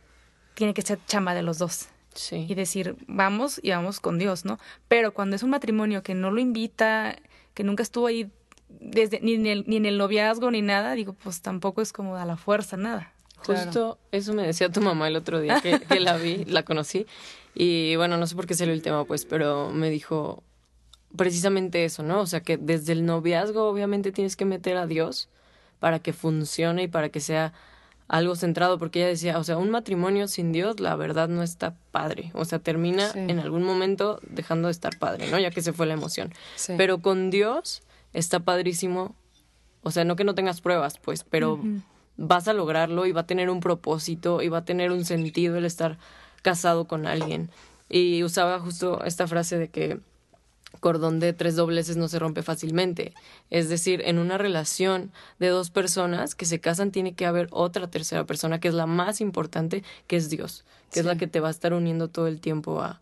[0.55, 2.47] tiene que ser chamba de los dos sí.
[2.49, 4.59] y decir, vamos y vamos con Dios, ¿no?
[4.89, 7.17] Pero cuando es un matrimonio que no lo invita,
[7.55, 8.31] que nunca estuvo ahí
[8.69, 12.17] desde ni en el, ni en el noviazgo ni nada, digo, pues tampoco es como
[12.17, 13.13] a la fuerza nada.
[13.39, 17.07] Justo eso me decía tu mamá el otro día que, que la vi, la conocí.
[17.55, 20.43] Y bueno, no sé por qué salió el tema, pues, pero me dijo
[21.17, 22.21] precisamente eso, ¿no?
[22.21, 25.29] O sea, que desde el noviazgo obviamente tienes que meter a Dios
[25.81, 27.53] para que funcione y para que sea
[28.09, 31.75] algo centrado, porque ella decía, o sea, un matrimonio sin Dios, la verdad no está
[31.93, 32.31] padre.
[32.35, 33.19] O sea, termina Sí.
[33.19, 35.39] en algún momento dejando de estar padre, ¿no?
[35.39, 36.33] Ya que se fue la emoción.
[36.57, 36.73] Sí.
[36.79, 37.83] Pero con Dios
[38.15, 39.15] está padrísimo.
[39.83, 41.61] O sea, no que no tengas pruebas, pues, pero
[42.17, 45.57] vas a lograrlo y va a tener un propósito y va a tener un sentido
[45.59, 45.99] el estar
[46.43, 47.51] casado con alguien.
[47.91, 50.01] Y usaba justo esta frase de que
[50.81, 53.15] cordón de tres dobleces no se rompe fácilmente.
[53.51, 57.91] Es decir, en una relación de dos personas que se casan tiene que haber otra
[57.91, 61.41] tercera persona que es la más importante, que es Dios, que es la que te
[61.41, 63.01] va a estar uniendo todo el tiempo a,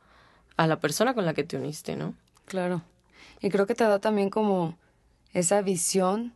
[0.57, 2.15] a la persona con la que te uniste, ¿no?
[2.47, 2.83] Claro.
[3.41, 4.79] Y creo que te da también como
[5.33, 6.33] esa visión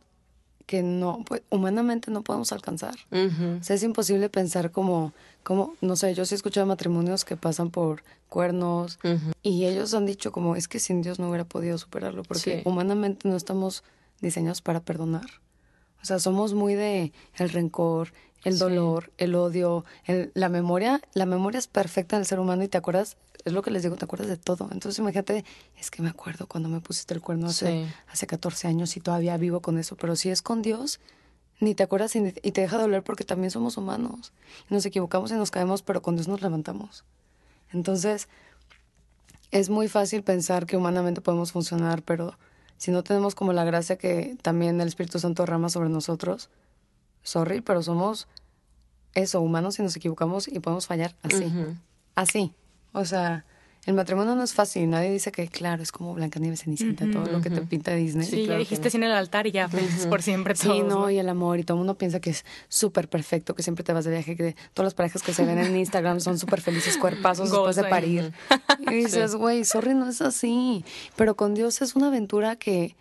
[0.71, 2.95] que no, pues humanamente no podemos alcanzar.
[3.11, 7.35] O sea, es imposible pensar como, como, no sé, yo sí he escuchado matrimonios que
[7.37, 8.99] pasan por cuernos
[9.43, 12.61] y ellos han dicho como, es que sin Dios no hubiera podido superarlo, porque Sí.
[12.65, 13.83] humanamente no estamos
[14.21, 15.25] diseñados para perdonar.
[16.01, 18.59] O sea, somos muy de el rencor, el Sí.
[18.59, 20.99] dolor, el odio, el- la memoria.
[21.13, 23.83] La memoria es perfecta en el ser humano y te acuerdas, es lo que les
[23.83, 24.67] digo, te acuerdas de todo.
[24.71, 25.45] Entonces imagínate,
[25.77, 27.93] es que me acuerdo cuando me pusiste el cuerno hace, Sí.
[28.11, 29.95] hace 14 años y todavía vivo con eso.
[29.95, 30.99] Pero si es con Dios,
[31.61, 34.33] ni te acuerdas y, te deja doler porque también somos humanos.
[34.69, 37.05] Nos equivocamos y nos caemos, pero con Dios nos levantamos.
[37.71, 38.27] Entonces,
[39.51, 42.33] es muy fácil pensar que humanamente podemos funcionar, pero
[42.77, 46.49] si no tenemos como la gracia que también el Espíritu Santo derrama sobre nosotros,
[47.21, 48.27] sorry, pero somos
[49.13, 51.45] eso, humanos y nos equivocamos y podemos fallar así.
[52.15, 52.53] Así.
[52.91, 53.45] O sea,
[53.85, 54.89] el matrimonio no es fácil.
[54.89, 58.27] Nadie dice que, claro, es como Blancanieves Cenicienta, todo lo que te pinta Disney.
[58.27, 58.95] Sí, ya claro dijiste no.
[58.97, 60.75] en el altar y ya felices por siempre todos.
[60.77, 61.09] Sí, no, ¿no?
[61.09, 63.91] y el amor, y todo el mundo piensa que es súper perfecto, que siempre te
[63.91, 66.97] vas de viaje, que todas las parejas que se ven en Instagram son súper felices,
[66.97, 68.33] cuerpazos después de parir.
[68.79, 70.85] Y dices, güey, sorry, no es así.
[71.15, 72.95] Pero con Dios es una aventura que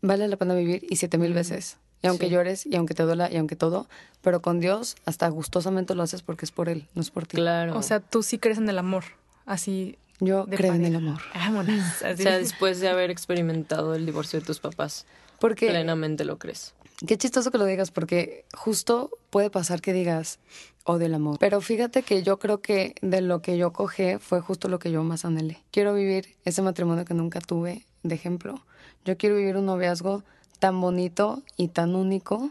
[0.00, 1.76] vale la pena vivir y siete mil veces.
[2.02, 2.32] Y aunque Sí.
[2.32, 3.88] llores, y aunque te duela, y aunque todo,
[4.22, 7.36] pero con Dios hasta gustosamente lo haces porque es por Él, no es por ti.
[7.36, 7.76] Claro.
[7.76, 9.04] O sea, tú sí crees en el amor.
[9.48, 9.98] Así.
[10.20, 11.20] Yo creo en el amor.
[11.34, 12.02] Vámonos.
[12.02, 15.06] o sea, después de haber experimentado el divorcio de tus papás,
[15.40, 16.74] Porque plenamente lo crees.
[17.06, 20.40] Qué chistoso que lo digas, porque justo puede pasar que digas
[20.84, 21.38] odio el amor.
[21.38, 24.90] Pero fíjate que yo creo que de lo que yo cogé fue justo lo que
[24.90, 25.62] yo más anhelé.
[25.70, 28.60] Quiero vivir ese matrimonio que nunca tuve de ejemplo.
[29.04, 30.24] Yo quiero vivir un noviazgo
[30.58, 32.50] tan bonito y tan único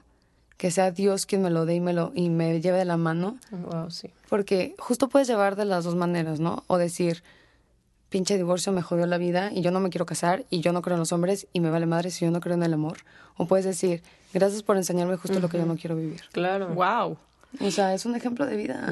[0.57, 2.97] que sea Dios quien me lo dé y me, lo, y me lleve de la
[2.97, 3.37] mano.
[3.51, 4.09] Wow, sí.
[4.29, 6.63] Porque justo puedes llevar de las dos maneras, ¿no?
[6.67, 7.23] O decir,
[8.09, 10.81] pinche divorcio me jodió la vida y yo no me quiero casar y yo no
[10.81, 12.97] creo en los hombres y me vale madre si yo no creo en el amor.
[13.37, 14.01] O puedes decir,
[14.33, 16.21] gracias por enseñarme justo lo que yo no quiero vivir.
[16.31, 16.69] Claro.
[16.73, 17.17] Wow.
[17.61, 18.91] O sea, es un ejemplo de vida.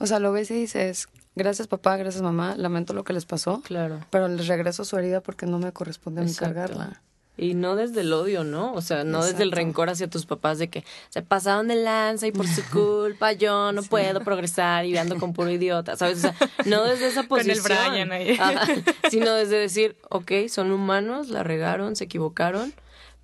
[0.00, 3.60] O sea, lo ves y dices, gracias papá, gracias mamá, lamento lo que les pasó,
[3.62, 4.00] Claro.
[4.10, 6.54] pero les regreso su herida porque no me corresponde a mí Exacto.
[6.54, 7.00] cargarla.
[7.40, 8.72] Y no desde el odio, ¿no?
[8.74, 12.26] O sea, no desde el rencor hacia tus papás de que se pasaron de lanza
[12.26, 16.18] y por su culpa yo no puedo progresar y ando con puro idiota, ¿sabes?
[16.18, 16.34] O sea,
[16.66, 17.90] no desde esa Con el posición.
[17.90, 18.36] Brian ahí.
[18.40, 18.66] Ajá.
[19.08, 22.74] sino desde decir, ok, son humanos, la regaron, se equivocaron,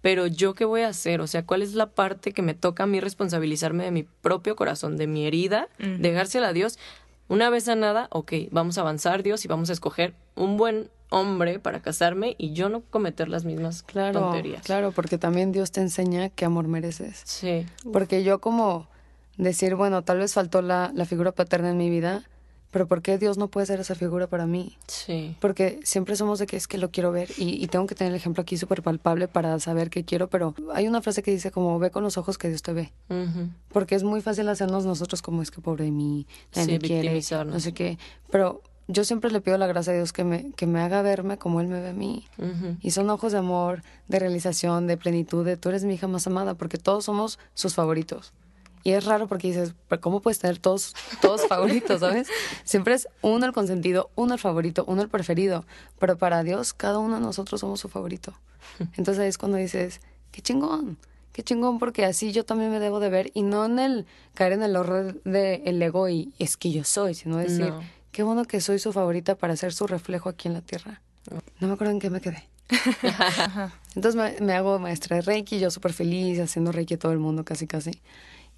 [0.00, 1.20] pero yo qué voy a hacer?
[1.20, 4.54] O sea, ¿cuál es la parte que me toca a mí responsabilizarme de mi propio
[4.54, 6.78] corazón, de mi herida, dejársela a Dios?
[7.26, 11.58] Una vez sanada, ok, vamos a avanzar Dios y vamos a escoger un buen hombre
[11.58, 14.62] para casarme y yo no cometer las mismas Claro, tonterías.
[14.64, 17.22] claro, porque también Dios te enseña qué amor mereces.
[17.24, 18.88] Sí, Porque yo como
[19.36, 22.24] decir, bueno, tal vez faltó la, la figura paterna en mi vida,
[22.70, 24.76] pero ¿por qué Dios no puede ser esa figura para mí?
[24.88, 25.36] sí.
[25.40, 28.12] Porque siempre somos de que es que lo quiero ver y, y tengo que tener
[28.12, 31.52] el ejemplo aquí súper palpable para saber qué quiero, pero hay una frase que dice
[31.52, 32.92] como ve con los ojos que Dios te ve.
[33.72, 37.20] Porque es muy fácil hacernos nosotros como es que pobre de mí, nadie Sí, quiere,
[37.46, 37.96] no sé qué.
[38.30, 41.38] Pero yo siempre le pido la gracia a Dios que me, que me haga verme
[41.38, 42.26] como Él me ve a mí.
[42.82, 46.26] Y son ojos de amor, de realización, de plenitud, de tú eres mi hija más
[46.26, 48.32] amada, porque todos somos sus favoritos.
[48.82, 52.28] Y es raro porque dices, "¿Pero ¿cómo puedes tener todos, todos favoritos, sabes?
[52.64, 55.64] Siempre es uno el consentido, uno el favorito, uno el preferido.
[55.98, 58.34] Pero para Dios, cada uno de nosotros somos su favorito.
[58.98, 60.98] Entonces ahí es cuando dices, qué chingón,
[61.32, 63.30] qué chingón, porque así yo también me debo de ver.
[63.32, 67.14] Y no en el caer en el horror del ego y es que yo soy,
[67.14, 67.80] sino decir, No.
[68.14, 71.00] Qué bueno que soy su favorita para ser su reflejo aquí en la tierra.
[71.58, 72.48] No me acuerdo en qué me quedé.
[73.96, 77.18] Entonces me, me hago maestra de Reiki, yo súper feliz, haciendo Reiki a todo el
[77.18, 77.90] mundo, casi casi.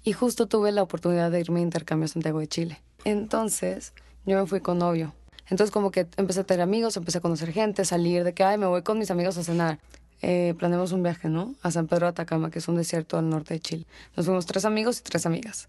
[0.03, 2.79] Y justo tuve la oportunidad de irme a intercambio a Santiago de Chile.
[3.03, 3.93] Entonces
[4.27, 5.15] yo me fui con novio.
[5.49, 8.59] Entonces como que empecé a tener amigos, empecé a conocer gente, salir de que, ay,
[8.59, 9.79] me voy con mis amigos a cenar.
[10.21, 11.55] Eh, planeamos un viaje, ¿no?
[11.63, 13.85] A San Pedro de Atacama, que es un desierto al norte de Chile.
[14.15, 15.67] Nos fuimos tres amigos y tres amigas.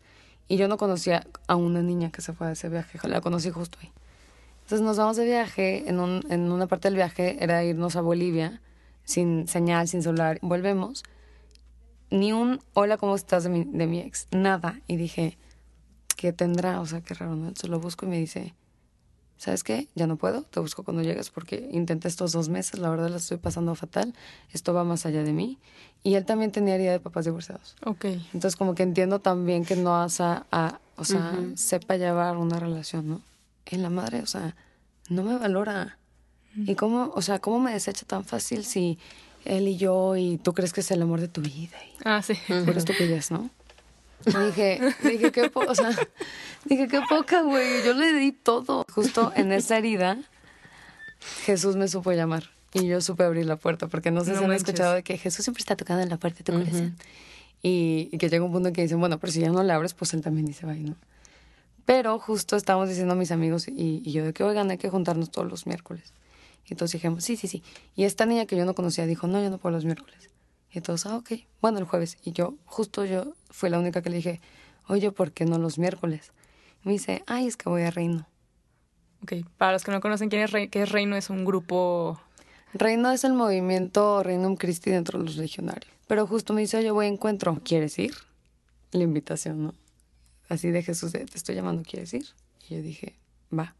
[0.49, 3.51] Y yo no conocía a una niña que se fue a ese viaje, la conocí
[3.51, 3.91] justo ahí.
[4.63, 8.01] Entonces nos vamos de viaje, en, un- en una parte del viaje era irnos a
[8.01, 8.61] Bolivia,
[9.05, 10.39] sin señal, sin celular.
[10.43, 11.05] Volvemos,
[12.11, 14.27] ni un hola, ¿cómo estás de mi, de mi ex?
[14.31, 14.81] Nada.
[14.87, 15.39] Y dije,
[16.17, 16.81] ¿qué tendrá?
[16.81, 17.49] O sea, qué raro, ¿no?
[17.49, 18.55] Entonces lo busco y me dice,
[19.39, 19.89] ¿sabes qué?
[19.95, 23.17] Ya no puedo, te busco cuando llegues porque intenté estos dos meses, la verdad la
[23.17, 24.15] estoy pasando fatal,
[24.53, 25.59] esto va más allá de mí.
[26.03, 27.77] Y él también tenía herida de papás divorciados.
[27.85, 28.05] Ok.
[28.35, 33.09] Entonces como que entiendo también que no asa a, o sea, sepa llevar una relación,
[33.09, 33.21] ¿no?
[33.67, 34.55] En la madre, o sea,
[35.09, 35.99] no me valora.
[36.57, 38.99] Y cómo, o sea, cómo me desecha tan fácil si
[39.45, 42.21] él y yo y tú crees que es el amor de tu vida y Ah,
[42.23, 42.35] sí.
[42.65, 43.51] pura estupidez, ¿no?
[44.25, 45.91] Dije, dije, qué po- o sea,
[46.65, 47.85] dije, qué poca, güey.
[47.85, 48.85] Yo le di todo.
[48.93, 50.19] Justo en esa herida,
[51.45, 52.51] Jesús me supo llamar.
[52.75, 55.17] Y yo supe abrir la puerta, porque no sé No si han escuchado de que
[55.17, 56.97] Jesús siempre está tocando en la puerta de tu corazón.
[57.63, 59.73] Y, y que llega un punto en que dicen, bueno, pero si ya no le
[59.73, 60.95] abres, pues él también dice, bye, ¿no?
[61.87, 64.91] Pero justo estábamos diciendo a mis amigos y, y yo de que, oigan, hay que
[64.91, 66.13] juntarnos todos los miércoles.
[66.69, 67.63] Y todos dijimos, sí, sí, sí.
[67.97, 70.29] Y esta niña que yo no conocía dijo, no, yo no puedo los miércoles.
[70.79, 72.19] Y todos, ah, ok, bueno, el jueves.
[72.23, 74.41] Y yo, justo yo fui la única que le dije,
[74.87, 76.33] oye, ¿por qué no los miércoles?
[76.85, 78.27] Y me dice, ay, es que voy a Reino.
[79.23, 82.21] Ok, para los que no conocen quién es, Rey- qué es Reino, es un grupo...
[82.73, 85.93] Reino es el movimiento Reino Christi dentro de los legionarios.
[86.07, 87.61] Pero justo me dice, oye, voy a encuentro.
[87.65, 88.15] ¿Quieres ir?
[88.93, 89.75] La invitación, ¿no?
[90.49, 92.27] Así de Jesús, de, te estoy llamando, ¿quieres ir?
[92.69, 93.19] Y yo dije,
[93.57, 93.75] va.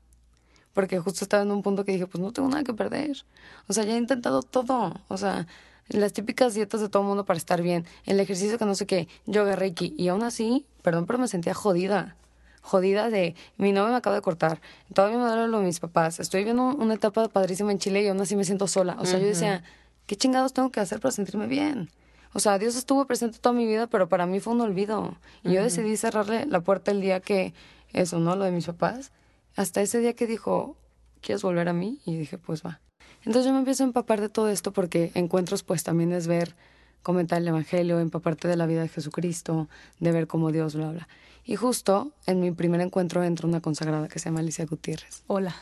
[0.73, 3.25] Porque justo estaba en un punto que dije, pues no tengo nada que perder.
[3.69, 4.95] O sea, ya he intentado todo.
[5.09, 5.47] O sea,
[5.89, 7.87] las típicas dietas de todo el mundo para estar bien.
[8.05, 9.95] El ejercicio que no sé qué, yoga, reiki.
[9.97, 12.17] Y aún así, perdón, pero me sentía jodida.
[12.61, 14.61] Jodida de, mi novio me acaba de cortar.
[14.93, 16.21] Todavía me duele lo de mis papás.
[16.21, 18.97] Estoy viviendo una etapa padrísima en Chile y aún así me siento sola.
[18.99, 19.63] O sea, yo decía,
[20.07, 21.91] ¿qué chingados tengo que hacer para sentirme bien?
[22.35, 25.17] O sea, Dios estuvo presente toda mi vida, pero para mí fue un olvido.
[25.43, 27.55] Y yo decidí cerrarle la puerta el día que,
[27.93, 28.37] eso, ¿no?
[28.37, 29.13] Lo de mis papás.
[29.57, 30.77] Hasta ese día que dijo,
[31.23, 32.01] ¿quieres volver a mí?
[32.05, 32.81] Y dije, pues va.
[33.25, 36.55] Entonces yo me empiezo a empapar de todo esto porque encuentros pues también es ver,
[37.03, 39.69] comentar el Evangelio, empaparte de la vida de Jesucristo,
[40.01, 41.09] de ver cómo Dios bla, bla.
[41.45, 45.23] Y justo en mi primer encuentro entra una consagrada que se llama Alicia Gutiérrez.
[45.29, 45.55] Hola.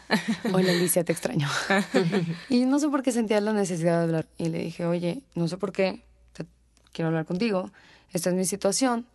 [0.53, 1.49] Hola Alicia, te extraño.
[2.49, 4.27] y no sé por qué sentía la necesidad de hablar.
[4.37, 6.03] Y le dije, oye, no sé por qué,
[6.33, 6.45] te-
[6.93, 7.71] quiero hablar contigo.
[8.13, 9.07] Esta es mi situación.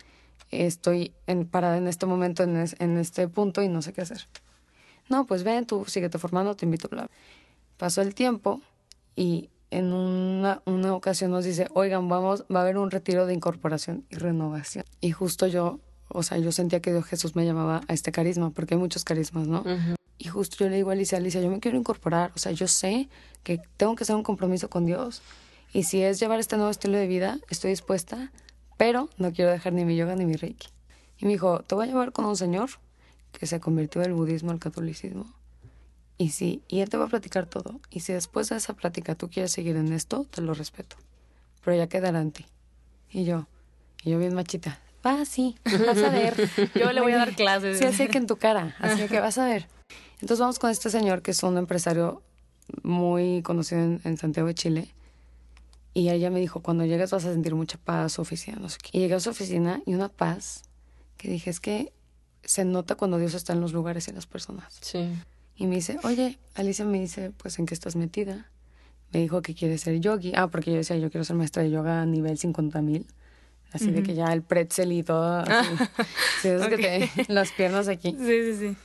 [0.49, 4.01] Estoy en, parada en este momento, en, es- en este punto y no sé qué
[4.01, 4.27] hacer.
[5.09, 7.09] No, pues ven, tú síguete formando, te invito a hablar.
[7.81, 8.61] Pasó el tiempo
[9.15, 13.33] y en una, una ocasión nos dice, oigan, vamos, va a haber un retiro de
[13.33, 14.85] incorporación y renovación.
[14.99, 18.51] Y justo yo, o sea, yo sentía que Dios Jesús me llamaba a este carisma,
[18.51, 19.63] porque hay muchos carismas, ¿no?
[20.19, 22.67] Y justo yo le digo a Alicia, Alicia, yo me quiero incorporar, o sea, yo
[22.67, 23.09] sé
[23.41, 25.23] que tengo que hacer un compromiso con Dios.
[25.73, 28.31] Y si es llevar este nuevo estilo de vida, estoy dispuesta,
[28.77, 30.67] pero no quiero dejar ni mi yoga ni mi reiki.
[31.17, 32.69] Y me dijo, te voy a llevar con un señor
[33.31, 35.33] que se convirtió del budismo al catolicismo.
[36.21, 37.79] Y sí, y él te va a platicar todo.
[37.89, 40.95] Y si después de esa plática tú quieres seguir en esto, te lo respeto.
[41.65, 42.45] Pero ya quedará en ti.
[43.09, 43.47] Y yo,
[44.03, 46.35] y yo bien machita, va, sí, vas a ver.
[46.75, 47.79] Yo le voy a dar clases.
[47.79, 49.67] Sí, así que en tu cara, así que vas a ver.
[50.21, 52.21] Entonces vamos con este señor que es un empresario
[52.83, 54.93] muy conocido en, en Santiago de Chile.
[55.95, 58.77] Y ella me dijo, cuando llegues vas a sentir mucha paz, su oficina, no sé
[58.79, 58.95] qué.
[58.95, 60.65] Y llegué a su oficina y una paz
[61.17, 61.91] que dije, es que
[62.43, 64.77] se nota cuando Dios está en los lugares y en las personas.
[64.81, 65.09] Sí.
[65.55, 68.47] Y me dice, oye, Alicia me dice, pues, ¿en qué estás metida?
[69.13, 70.31] Me dijo que quiere ser yogi.
[70.35, 73.05] Ah, porque yo decía, yo quiero ser maestra de yoga a nivel 50 mil.
[73.73, 75.43] Así de que ya el pretzel y todo.
[75.47, 75.69] Así.
[76.41, 78.15] Sí, es que te- las piernas aquí.
[78.17, 78.77] Sí, sí, sí.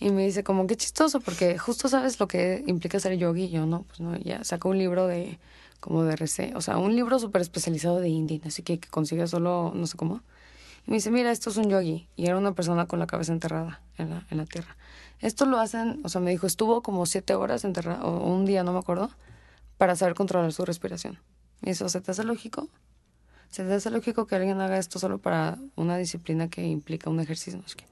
[0.00, 3.44] Y me dice, como qué chistoso, porque justo sabes lo que implica ser yogi.
[3.44, 5.38] Y yo, no, pues no, ya sacó un libro de,
[5.80, 9.26] como de recé, o sea, un libro súper especializado de indie, así que, que consigue
[9.26, 10.20] solo, no sé cómo.
[10.86, 12.06] Y me dice, mira, esto es un yogi.
[12.16, 14.76] Y era una persona con la cabeza enterrada en la, en la tierra.
[15.20, 18.62] Esto lo hacen, o sea, me dijo, estuvo como siete horas enterrado, o un día,
[18.62, 19.10] no me acuerdo,
[19.78, 21.18] para saber controlar su respiración.
[21.62, 22.68] Y eso, ¿se te hace lógico?
[23.50, 27.20] ¿Se te hace lógico que alguien haga esto solo para una disciplina que implica un
[27.20, 27.58] ejercicio?
[27.58, 27.86] No qué.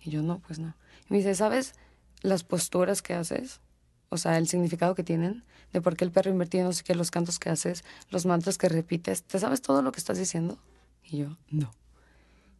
[0.00, 0.74] Y yo, no, pues no.
[1.08, 1.74] Y me dice, ¿sabes
[2.22, 3.60] las posturas que haces?
[4.08, 6.94] O sea, el significado que tienen, de por qué el perro invertido, no sé qué,
[6.94, 9.22] los cantos que haces, los mantras que repites.
[9.22, 10.58] ¿Te sabes todo lo que estás diciendo?
[11.04, 11.72] Y yo, no.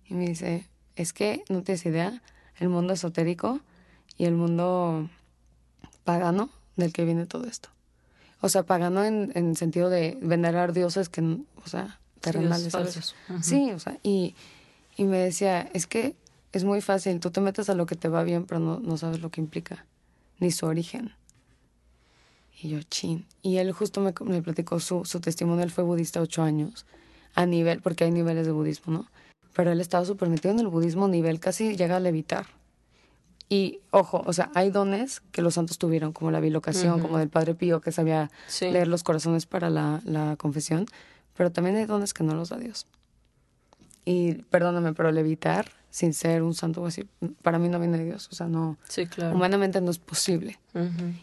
[0.06, 2.22] Y me dice, es que no tienes idea,
[2.58, 3.60] el mundo esotérico
[4.22, 5.10] y el mundo
[6.04, 7.70] pagano del que viene todo esto.
[8.40, 12.72] O sea, pagano en, en sentido de venerar dioses que, o sea, terrenales.
[13.40, 14.36] Sí, o sea, y,
[14.96, 16.14] y me decía, es que
[16.52, 18.96] es muy fácil, tú te metes a lo que te va bien, pero no, no
[18.96, 19.86] sabes lo que implica,
[20.38, 21.12] ni su origen.
[22.62, 23.26] Y yo, chin.
[23.42, 26.86] Y él justo me, me platicó su, su testimonio, él fue budista ocho años,
[27.34, 29.06] a nivel, porque hay niveles de budismo, ¿no?
[29.52, 32.46] Pero él estaba súper metido en el budismo, nivel casi llega a levitar.
[33.52, 37.28] Y ojo, o sea, hay dones que los santos tuvieron, como la bilocación, como del
[37.28, 38.70] Padre Pío, que sabía Sí.
[38.70, 40.86] leer los corazones para la, la confesión,
[41.36, 42.86] pero también hay dones que no los da Dios.
[44.04, 47.06] Y perdóname, pero levitar sin ser un santo así,
[47.42, 49.36] para mí no viene de Dios, o sea, no, Sí, claro.
[49.36, 50.58] humanamente no es posible.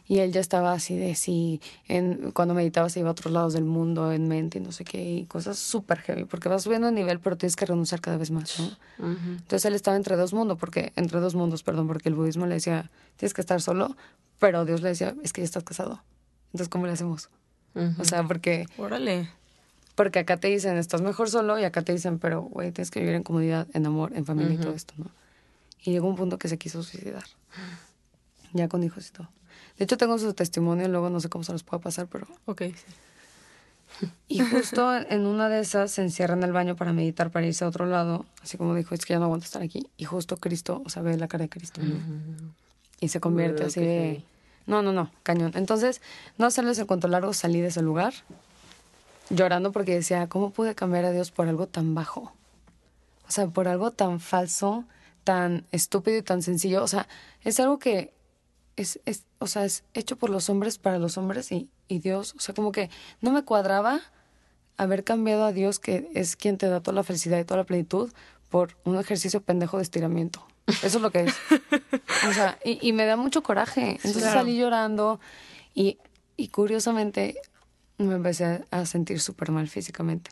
[0.08, 3.54] Y él ya estaba así de sí, en, cuando meditaba se iba a otros lados
[3.54, 6.86] del mundo, en mente y no sé qué, y cosas súper heavy, porque vas subiendo
[6.86, 8.70] de nivel, pero tienes que renunciar cada vez más, ¿no?
[9.08, 12.54] Entonces él estaba entre dos mundos, porque, entre dos mundos, perdón, porque el budismo le
[12.54, 13.98] decía, tienes que estar solo,
[14.38, 16.04] pero Dios le decía, es que ya estás casado.
[16.54, 17.30] Entonces, ¿cómo le hacemos?
[17.98, 19.30] O sea, porque, Órale.
[20.00, 23.02] Porque acá te dicen, estás mejor solo, y acá te dicen, pero, güey, tienes que
[23.02, 25.08] vivir en comunidad, en amor, en familia y todo esto, ¿no?
[25.84, 27.26] Y llegó un punto que se quiso suicidar.
[28.54, 29.28] Ya con hijos y todo.
[29.78, 32.28] De hecho, tengo su testimonio, luego no sé cómo se los puedo pasar, pero...
[32.46, 34.08] Ok, sí.
[34.30, 37.66] Y justo en una de esas se encierra en el baño para meditar, para irse
[37.66, 39.86] a otro lado, así como dijo, es que ya no aguanto estar aquí.
[39.98, 41.98] Y justo Cristo, o sea, ve la cara de Cristo, ¿no?
[43.02, 44.24] Y se convierte Uy, así de...
[44.66, 45.52] No, no, no, cañón.
[45.56, 46.02] Entonces,
[46.38, 48.14] no hacerles el cuento largo, salí de ese lugar
[49.30, 52.34] llorando porque decía, ¿cómo pude cambiar a Dios por algo tan bajo?
[53.28, 54.86] O sea, por algo tan falso,
[55.24, 56.84] tan estúpido y tan sencillo.
[56.84, 57.08] O sea,
[57.44, 58.14] es algo que
[58.76, 62.34] es, es o sea, es hecho por los hombres para los hombres y, y Dios,
[62.36, 62.90] o sea, como que
[63.22, 64.02] no me cuadraba
[64.78, 67.64] haber cambiado a Dios, que es quien te da toda la felicidad y toda la
[67.66, 68.12] plenitud,
[68.50, 70.44] por un ejercicio pendejo de estiramiento.
[70.68, 71.36] Eso es lo que es.
[72.28, 73.92] O sea, y, y me da mucho coraje.
[73.92, 74.40] Entonces Claro.
[74.42, 75.20] salí llorando
[75.74, 75.98] y,
[76.36, 77.40] y curiosamente
[78.04, 80.32] me empecé a sentir súper mal físicamente.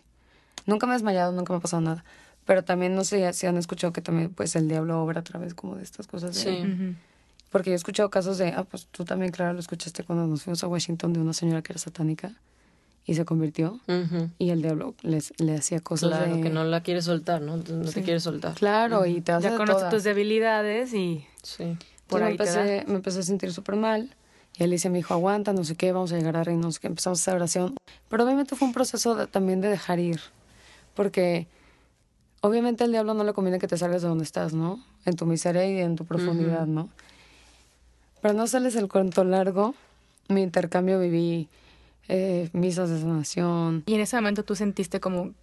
[0.66, 2.04] Nunca me he desmayado, nunca me ha pasado nada.
[2.46, 5.54] Pero también no sé si han escuchado que también pues el diablo obra a través
[5.54, 6.34] como de estas cosas.
[6.36, 6.96] de- Sí.
[7.50, 10.44] Porque yo he escuchado casos de, ah, pues tú también, claro, lo escuchaste cuando nos
[10.44, 12.34] fuimos a Washington de una señora que era satánica
[13.06, 14.30] y se convirtió Ujú.
[14.38, 16.42] y el diablo les, le hacía cosas Claro, de...
[16.42, 17.56] que no la quieres soltar, ¿no?
[17.58, 18.02] No te Sí.
[18.02, 18.54] quieres soltar.
[18.56, 19.94] Claro, y te hace Ya conoce todas.
[19.94, 21.78] tus debilidades y Sí.
[22.08, 22.44] por Entonces ahí me te
[22.78, 24.14] empecé, me empecé a sentir súper mal.
[24.58, 26.80] Y Alicia me dijo, aguanta, no sé qué, vamos a llegar a reino, no sé
[26.80, 26.88] qué.
[26.88, 27.76] Empezamos a hacer oración.
[28.10, 30.20] Pero obviamente fue un proceso de- también de dejar ir.
[30.96, 31.48] Porque
[32.42, 34.84] obviamente al diablo no le conviene que te salgas de donde estás, ¿no?
[35.06, 36.90] En tu miseria y en tu profundidad, ¿no?
[38.22, 39.76] Pero no sales el cuento largo.
[40.28, 41.48] Mi intercambio viví
[42.10, 43.84] eh, misas de sanación.
[43.86, 45.34] Y en ese momento tú sentiste como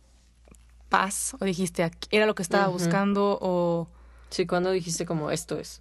[0.88, 3.86] paz o dijiste, "Aquí- era lo que estaba buscando o...
[4.30, 5.80] Sí, cuando dijiste como esto es.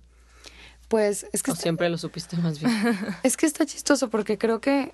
[0.93, 2.71] Pues es que O siempre lo supiste más bien.
[3.23, 4.93] Es que está chistoso porque creo que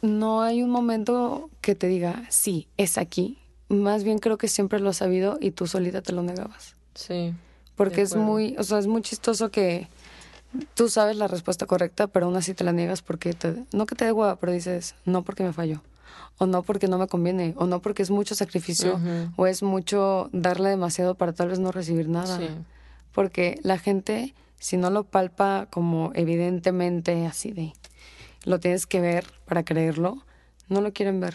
[0.00, 3.38] no hay un momento que te diga, sí, es aquí.
[3.68, 6.76] Más bien creo que siempre lo has sabido y tú solita te lo negabas.
[6.94, 7.34] Sí.
[7.74, 9.88] Porque es muy, o sea, es muy chistoso que
[10.74, 13.96] tú sabes la respuesta correcta, pero aún así te la niegas porque te, no que
[13.96, 15.82] te dé hueva, pero dices, no porque me falló.
[16.38, 19.00] O no porque no me conviene, o no porque es mucho sacrificio,
[19.34, 22.46] o es mucho darle demasiado para tal vez no recibir nada Sí.
[23.10, 27.72] porque la gente si no lo palpa como evidentemente así de
[28.44, 30.24] lo tienes que ver para creerlo,
[30.68, 31.34] no lo quieren ver.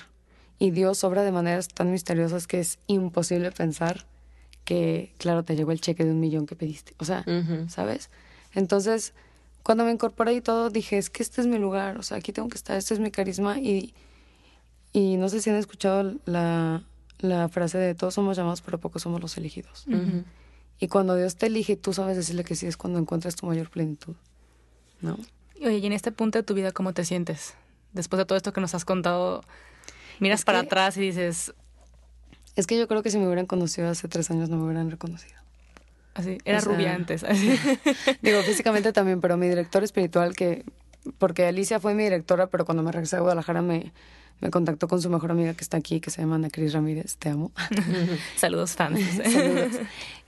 [0.59, 4.05] Y Dios obra de maneras tan misteriosas que es imposible pensar
[4.63, 6.93] que, claro, te llegó el cheque de un millón que pediste.
[6.99, 7.25] O sea.
[7.67, 8.09] ¿sabes?
[8.53, 9.13] Entonces,
[9.61, 12.31] cuando me incorporé y todo, dije, es que este es mi lugar, o sea, aquí
[12.31, 13.59] tengo que estar, este es mi carisma.
[13.59, 13.93] Y,
[14.93, 16.83] y no sé si han escuchado la,
[17.19, 19.85] la frase de todos somos llamados, pero pocos somos los elegidos.
[20.79, 23.69] Y cuando Dios te elige, tú sabes decirle que sí, es cuando encuentras tu mayor
[23.69, 24.15] plenitud.
[25.01, 25.17] ¿No?
[25.61, 27.55] Oye, y en este punto de tu vida, ¿cómo te sientes?
[27.93, 29.43] Después de todo esto que nos has contado,
[30.19, 31.53] miras Es para que- atrás y dices,
[32.55, 34.89] Es que yo creo que si me hubieran conocido hace tres años no me hubieran
[34.91, 35.35] reconocido.
[36.15, 37.23] así, era O sea, rubia antes.
[37.23, 37.57] así.
[38.21, 40.63] Digo, físicamente también, pero mi director espiritual, que.
[41.19, 43.93] Porque Alicia fue mi directora, pero cuando me regresé a Guadalajara me,
[44.41, 47.15] me contactó con su mejor amiga que está aquí, que se llama Ana Cris Ramírez.
[47.17, 47.51] Te amo.
[48.35, 48.99] Saludos, fans.
[49.23, 49.71] Saludos.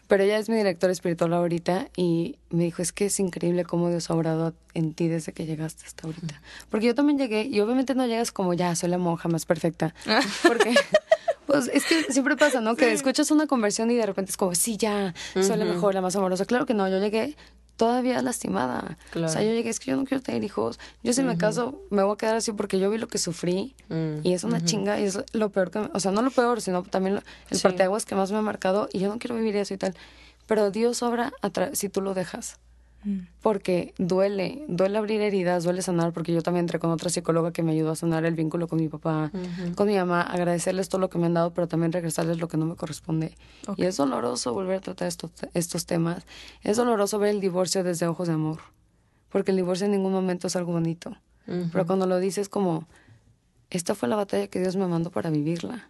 [0.09, 3.89] Pero ella es mi directora espiritual ahorita y me dijo, es que es increíble cómo
[3.89, 6.41] Dios ha obrado en ti desde que llegaste hasta ahorita.
[6.71, 9.93] Porque yo también llegué y obviamente no llegas como ya, soy la monja más perfecta.
[10.47, 10.73] Porque,
[11.45, 12.75] pues es que siempre pasa, ¿no?
[12.75, 15.73] Que escuchas una conversión y de repente es como, sí, ya, soy la Ujú.
[15.75, 16.43] mejor, la más amorosa.
[16.45, 17.35] Claro que no, yo llegué
[17.79, 18.97] todavía lastimada.
[19.11, 19.27] Claro.
[19.27, 20.79] O sea, yo llegué, es que yo no quiero tener hijos.
[21.01, 23.73] Yo si me caso me voy a quedar así porque yo vi lo que sufrí
[23.87, 24.19] Mm.
[24.23, 26.59] y es una chinga y es lo peor que, me- o sea, no lo peor,
[26.61, 27.63] sino también lo- el Sí.
[27.63, 29.95] parteaguas que más me ha marcado y yo no quiero vivir eso y tal.
[30.45, 31.31] Pero Dios obra
[31.73, 32.57] si tú lo dejas.
[33.03, 33.19] Mm.
[33.41, 37.63] Porque duele, duele abrir heridas, duele sanar, porque yo también entré con otra psicóloga que
[37.63, 39.31] me ayudó a sanar el vínculo con mi papá,
[39.75, 42.57] con mi mamá, agradecerles todo lo que me han dado, pero también regresarles lo que
[42.57, 43.35] no me corresponde.
[43.77, 46.25] Y es doloroso volver a tratar estos, estos temas.
[46.61, 48.59] Es doloroso ver el divorcio desde ojos de amor,
[49.29, 51.15] porque el divorcio en ningún momento es algo bonito.
[51.71, 52.87] Pero cuando lo dices como,
[53.71, 55.89] esta fue la batalla que Dios me mandó para vivirla.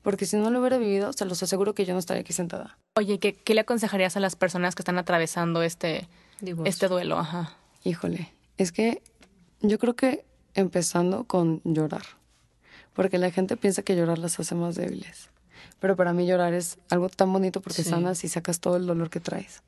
[0.00, 2.78] Porque si no lo hubiera vivido, se los aseguro que yo no estaría aquí sentada.
[2.94, 6.08] Oye, ¿qué, ¿qué le aconsejarías a las personas que están atravesando este,
[6.40, 6.68] Divorcio.
[6.68, 7.18] este duelo?
[7.18, 7.56] Ajá.
[7.84, 9.02] Híjole, es que
[9.60, 10.24] yo creo que
[10.54, 12.02] empezando con llorar.
[12.94, 15.28] Porque la gente piensa que llorar las hace más débiles.
[15.80, 17.90] Pero para mí llorar es algo tan bonito porque Sí.
[17.90, 19.62] sanas y sacas todo el dolor que traes.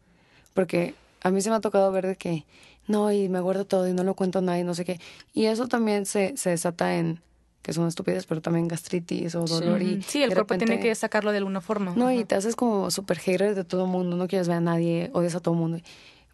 [0.54, 2.44] Porque a mí se me ha tocado ver de que
[2.86, 4.98] no, y me guardo todo y no lo cuento a nadie, no sé qué.
[5.34, 7.20] Y eso también se, se desata en,
[7.60, 9.82] que son estupidez, pero también gastritis o dolor.
[9.82, 11.92] y Sí, el de cuerpo tiene repente- que sacarlo de alguna forma.
[11.94, 12.26] no, y Ajá.
[12.28, 15.34] te haces como super hater de todo el mundo, no quieres ver a nadie, odias
[15.34, 15.80] a todo el mundo.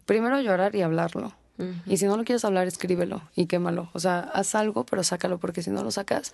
[0.05, 1.33] Primero llorar y hablarlo.
[1.85, 3.89] Y si no lo quieres hablar, escríbelo y quémalo.
[3.93, 6.33] O sea, haz algo, pero sácalo, porque si no lo sacas,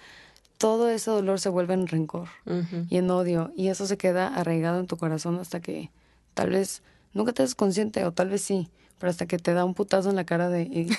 [0.57, 2.27] todo ese dolor se vuelve en rencor
[2.89, 3.51] y en odio.
[3.55, 5.91] Y eso se queda arraigado en tu corazón hasta que
[6.33, 6.81] tal vez
[7.13, 8.69] nunca te des consciente, o tal vez sí.
[8.97, 10.63] pero hasta que te da un putazo en la cara de...
[10.63, 10.89] y-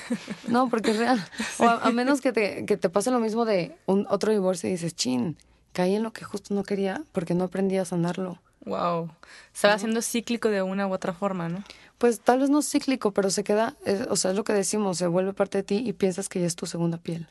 [0.48, 1.24] no, porque es real.
[1.58, 4.68] O a, a menos que te, que te pase lo mismo de un otro divorcio
[4.68, 5.36] y dices, chin,
[5.72, 8.38] caí en lo que justo no quería porque no aprendí a sanarlo.
[8.64, 9.10] Wow.
[9.52, 11.64] Se va haciendo cíclico de una u otra forma, ¿no?
[12.02, 14.52] Pues tal vez no es cíclico, pero se queda, es- o sea, es lo que
[14.52, 17.28] decimos, se vuelve parte de ti y piensas que ya es tu segunda piel.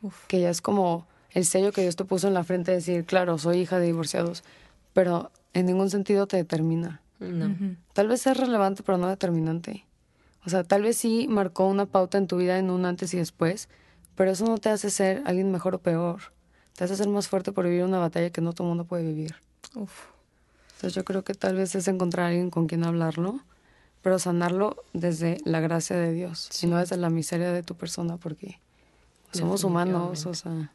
[0.00, 0.26] Uf.
[0.28, 3.04] Que ya es como el sello que Dios te puso en la frente de decir,
[3.04, 4.44] claro, soy hija de divorciados,
[4.94, 7.02] pero en ningún sentido te determina.
[7.20, 7.54] No.
[7.92, 9.84] Tal vez es relevante, pero no determinante.
[10.46, 13.18] O sea, tal vez sí marcó una pauta en tu vida en un antes y
[13.18, 13.68] después,
[14.14, 16.32] pero eso no te hace ser alguien mejor o peor.
[16.76, 19.02] Te hace ser más fuerte por vivir una batalla que no todo el mundo puede
[19.02, 19.34] vivir.
[19.74, 20.06] Uf.
[20.76, 23.40] Entonces yo creo que tal vez es encontrar a alguien con quien hablarlo,
[24.08, 26.64] pero sanarlo desde la gracia de Dios Sí.
[26.66, 28.58] y no desde la miseria de tu persona, porque
[29.32, 30.72] somos humanos, o sea,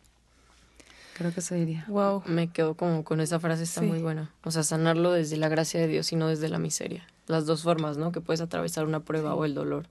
[1.18, 1.84] creo que se diría.
[1.88, 2.22] Wow.
[2.28, 3.88] Me quedo como con esa frase, está Sí.
[3.88, 4.30] muy buena.
[4.44, 7.08] O sea, sanarlo desde la gracia de Dios y no desde la miseria.
[7.26, 8.12] Las dos formas, ¿no?
[8.12, 9.88] Que puedes atravesar una prueba o el dolor.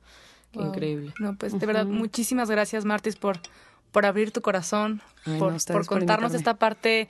[0.53, 0.68] Qué Wow.
[0.68, 1.12] increíble.
[1.18, 3.40] No, pues de verdad, muchísimas gracias, Martis, por,
[3.90, 7.09] por abrir tu corazón, Ay, por, por contarnos esta parte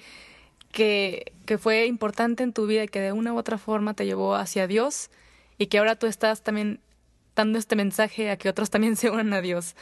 [0.70, 4.06] que, que fue importante en tu vida y que de una u otra forma te
[4.06, 5.10] llevó hacia Dios
[5.62, 6.80] y que ahora tú estás también
[7.36, 9.76] dando este mensaje a que otros también se unan a Dios.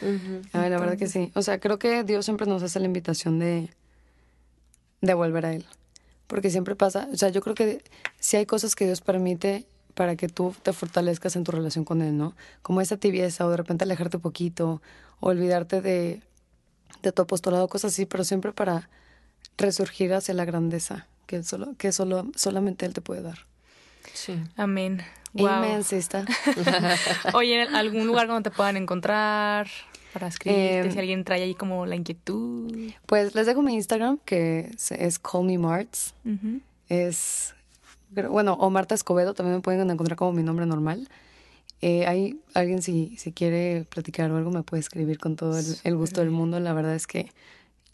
[0.53, 1.33] Ay, la verdad que sí.
[1.35, 3.70] O sea, creo que Dios siempre nos hace la invitación de,
[5.01, 5.64] de volver a Él.
[6.26, 7.83] Porque siempre pasa, o sea, yo creo que
[8.18, 9.64] sí hay cosas que Dios permite
[9.95, 12.37] para que tú te fortalezcas en tu relación con Él, ¿no?
[12.61, 14.83] Como esa tibieza o de repente alejarte un poquito,
[15.18, 16.20] o olvidarte de,
[17.03, 18.91] de tu apostolado, cosas así, pero siempre para
[19.57, 23.47] resurgir hacia la grandeza que, él solo, que solo, solamente Él te puede dar.
[24.12, 24.43] Sí.
[24.57, 25.03] Amén.
[25.33, 25.49] Wow.
[25.49, 26.24] Amen, sister.
[27.35, 29.68] Oye, ¿en algún lugar donde te puedan encontrar
[30.12, 30.81] para escribirte?
[30.81, 32.91] Em, si alguien trae ahí como la inquietud.
[33.07, 36.14] Pues les dejo mi Instagram, que es, es Call Me Marts.
[36.89, 37.55] Es
[38.11, 41.09] bueno o Marta Escobedo también me pueden encontrar como mi nombre normal
[41.81, 45.64] eh, hay alguien si, si quiere platicar o algo me puede escribir con todo el,
[45.85, 47.33] el gusto del mundo la verdad es que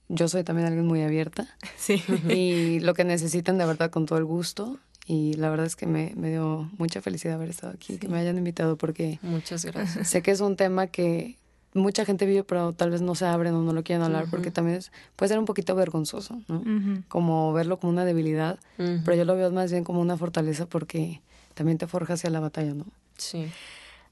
[0.08, 2.02] yo soy también alguien muy abierta Sí.
[2.30, 5.86] y lo que necesiten de verdad con todo el gusto y la verdad es que
[5.86, 10.08] me, me dio mucha felicidad haber estado aquí que me hayan invitado porque Muchas gracias.
[10.08, 11.36] sé que es un tema que
[11.74, 14.50] mucha gente vive pero tal vez no se abren o no lo quieren hablar porque
[14.50, 16.62] también es- puede ser un poquito vergonzoso ¿no?
[17.08, 21.20] Como verlo como una debilidad, pero yo lo veo más bien como una fortaleza porque
[21.54, 22.84] también te forja hacia la batalla, ¿no?
[23.16, 23.46] Sí.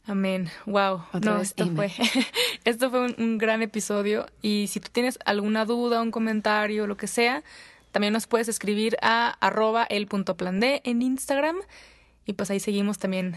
[0.07, 0.49] Amén.
[0.67, 1.03] Wow.
[1.15, 1.91] Otra no, vez, esto fue,
[2.65, 4.27] esto fue un, un gran episodio.
[4.43, 7.43] Y si tú tienes alguna duda, un comentario, lo que sea,
[7.95, 11.55] también nos puedes escribir a arroba el punto plan D en Instagram.
[12.27, 13.37] Y pues ahí seguimos también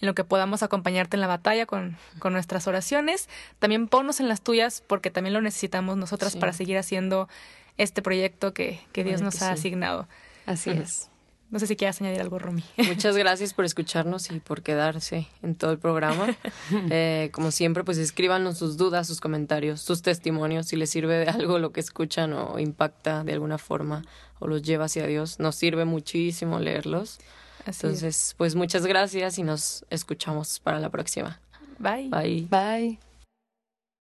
[0.00, 3.28] en lo que podamos acompañarte en la batalla con, con nuestras oraciones.
[3.58, 6.38] También ponnos en las tuyas porque también lo necesitamos nosotras Sí.
[6.38, 7.28] para seguir haciendo
[7.76, 9.54] este proyecto que, que Dios nos que ha sí.
[9.54, 10.06] asignado.
[10.46, 11.10] Así es.
[11.50, 12.62] No sé si quieras añadir algo, Romy.
[12.76, 16.26] Muchas gracias por escucharnos y por quedarse en todo el programa.
[16.90, 21.26] Eh, como siempre, pues escríbanos sus dudas, sus comentarios, sus testimonios, si les sirve de
[21.26, 24.02] algo lo que escuchan o impacta de alguna forma
[24.38, 25.38] o los lleva hacia Dios.
[25.38, 27.18] Nos sirve muchísimo leerlos.
[27.60, 27.84] Así es.
[27.84, 31.40] Entonces, pues muchas gracias y nos escuchamos para la próxima.
[31.78, 32.08] Bye.
[32.08, 32.46] Bye.
[32.50, 33.07] Bye.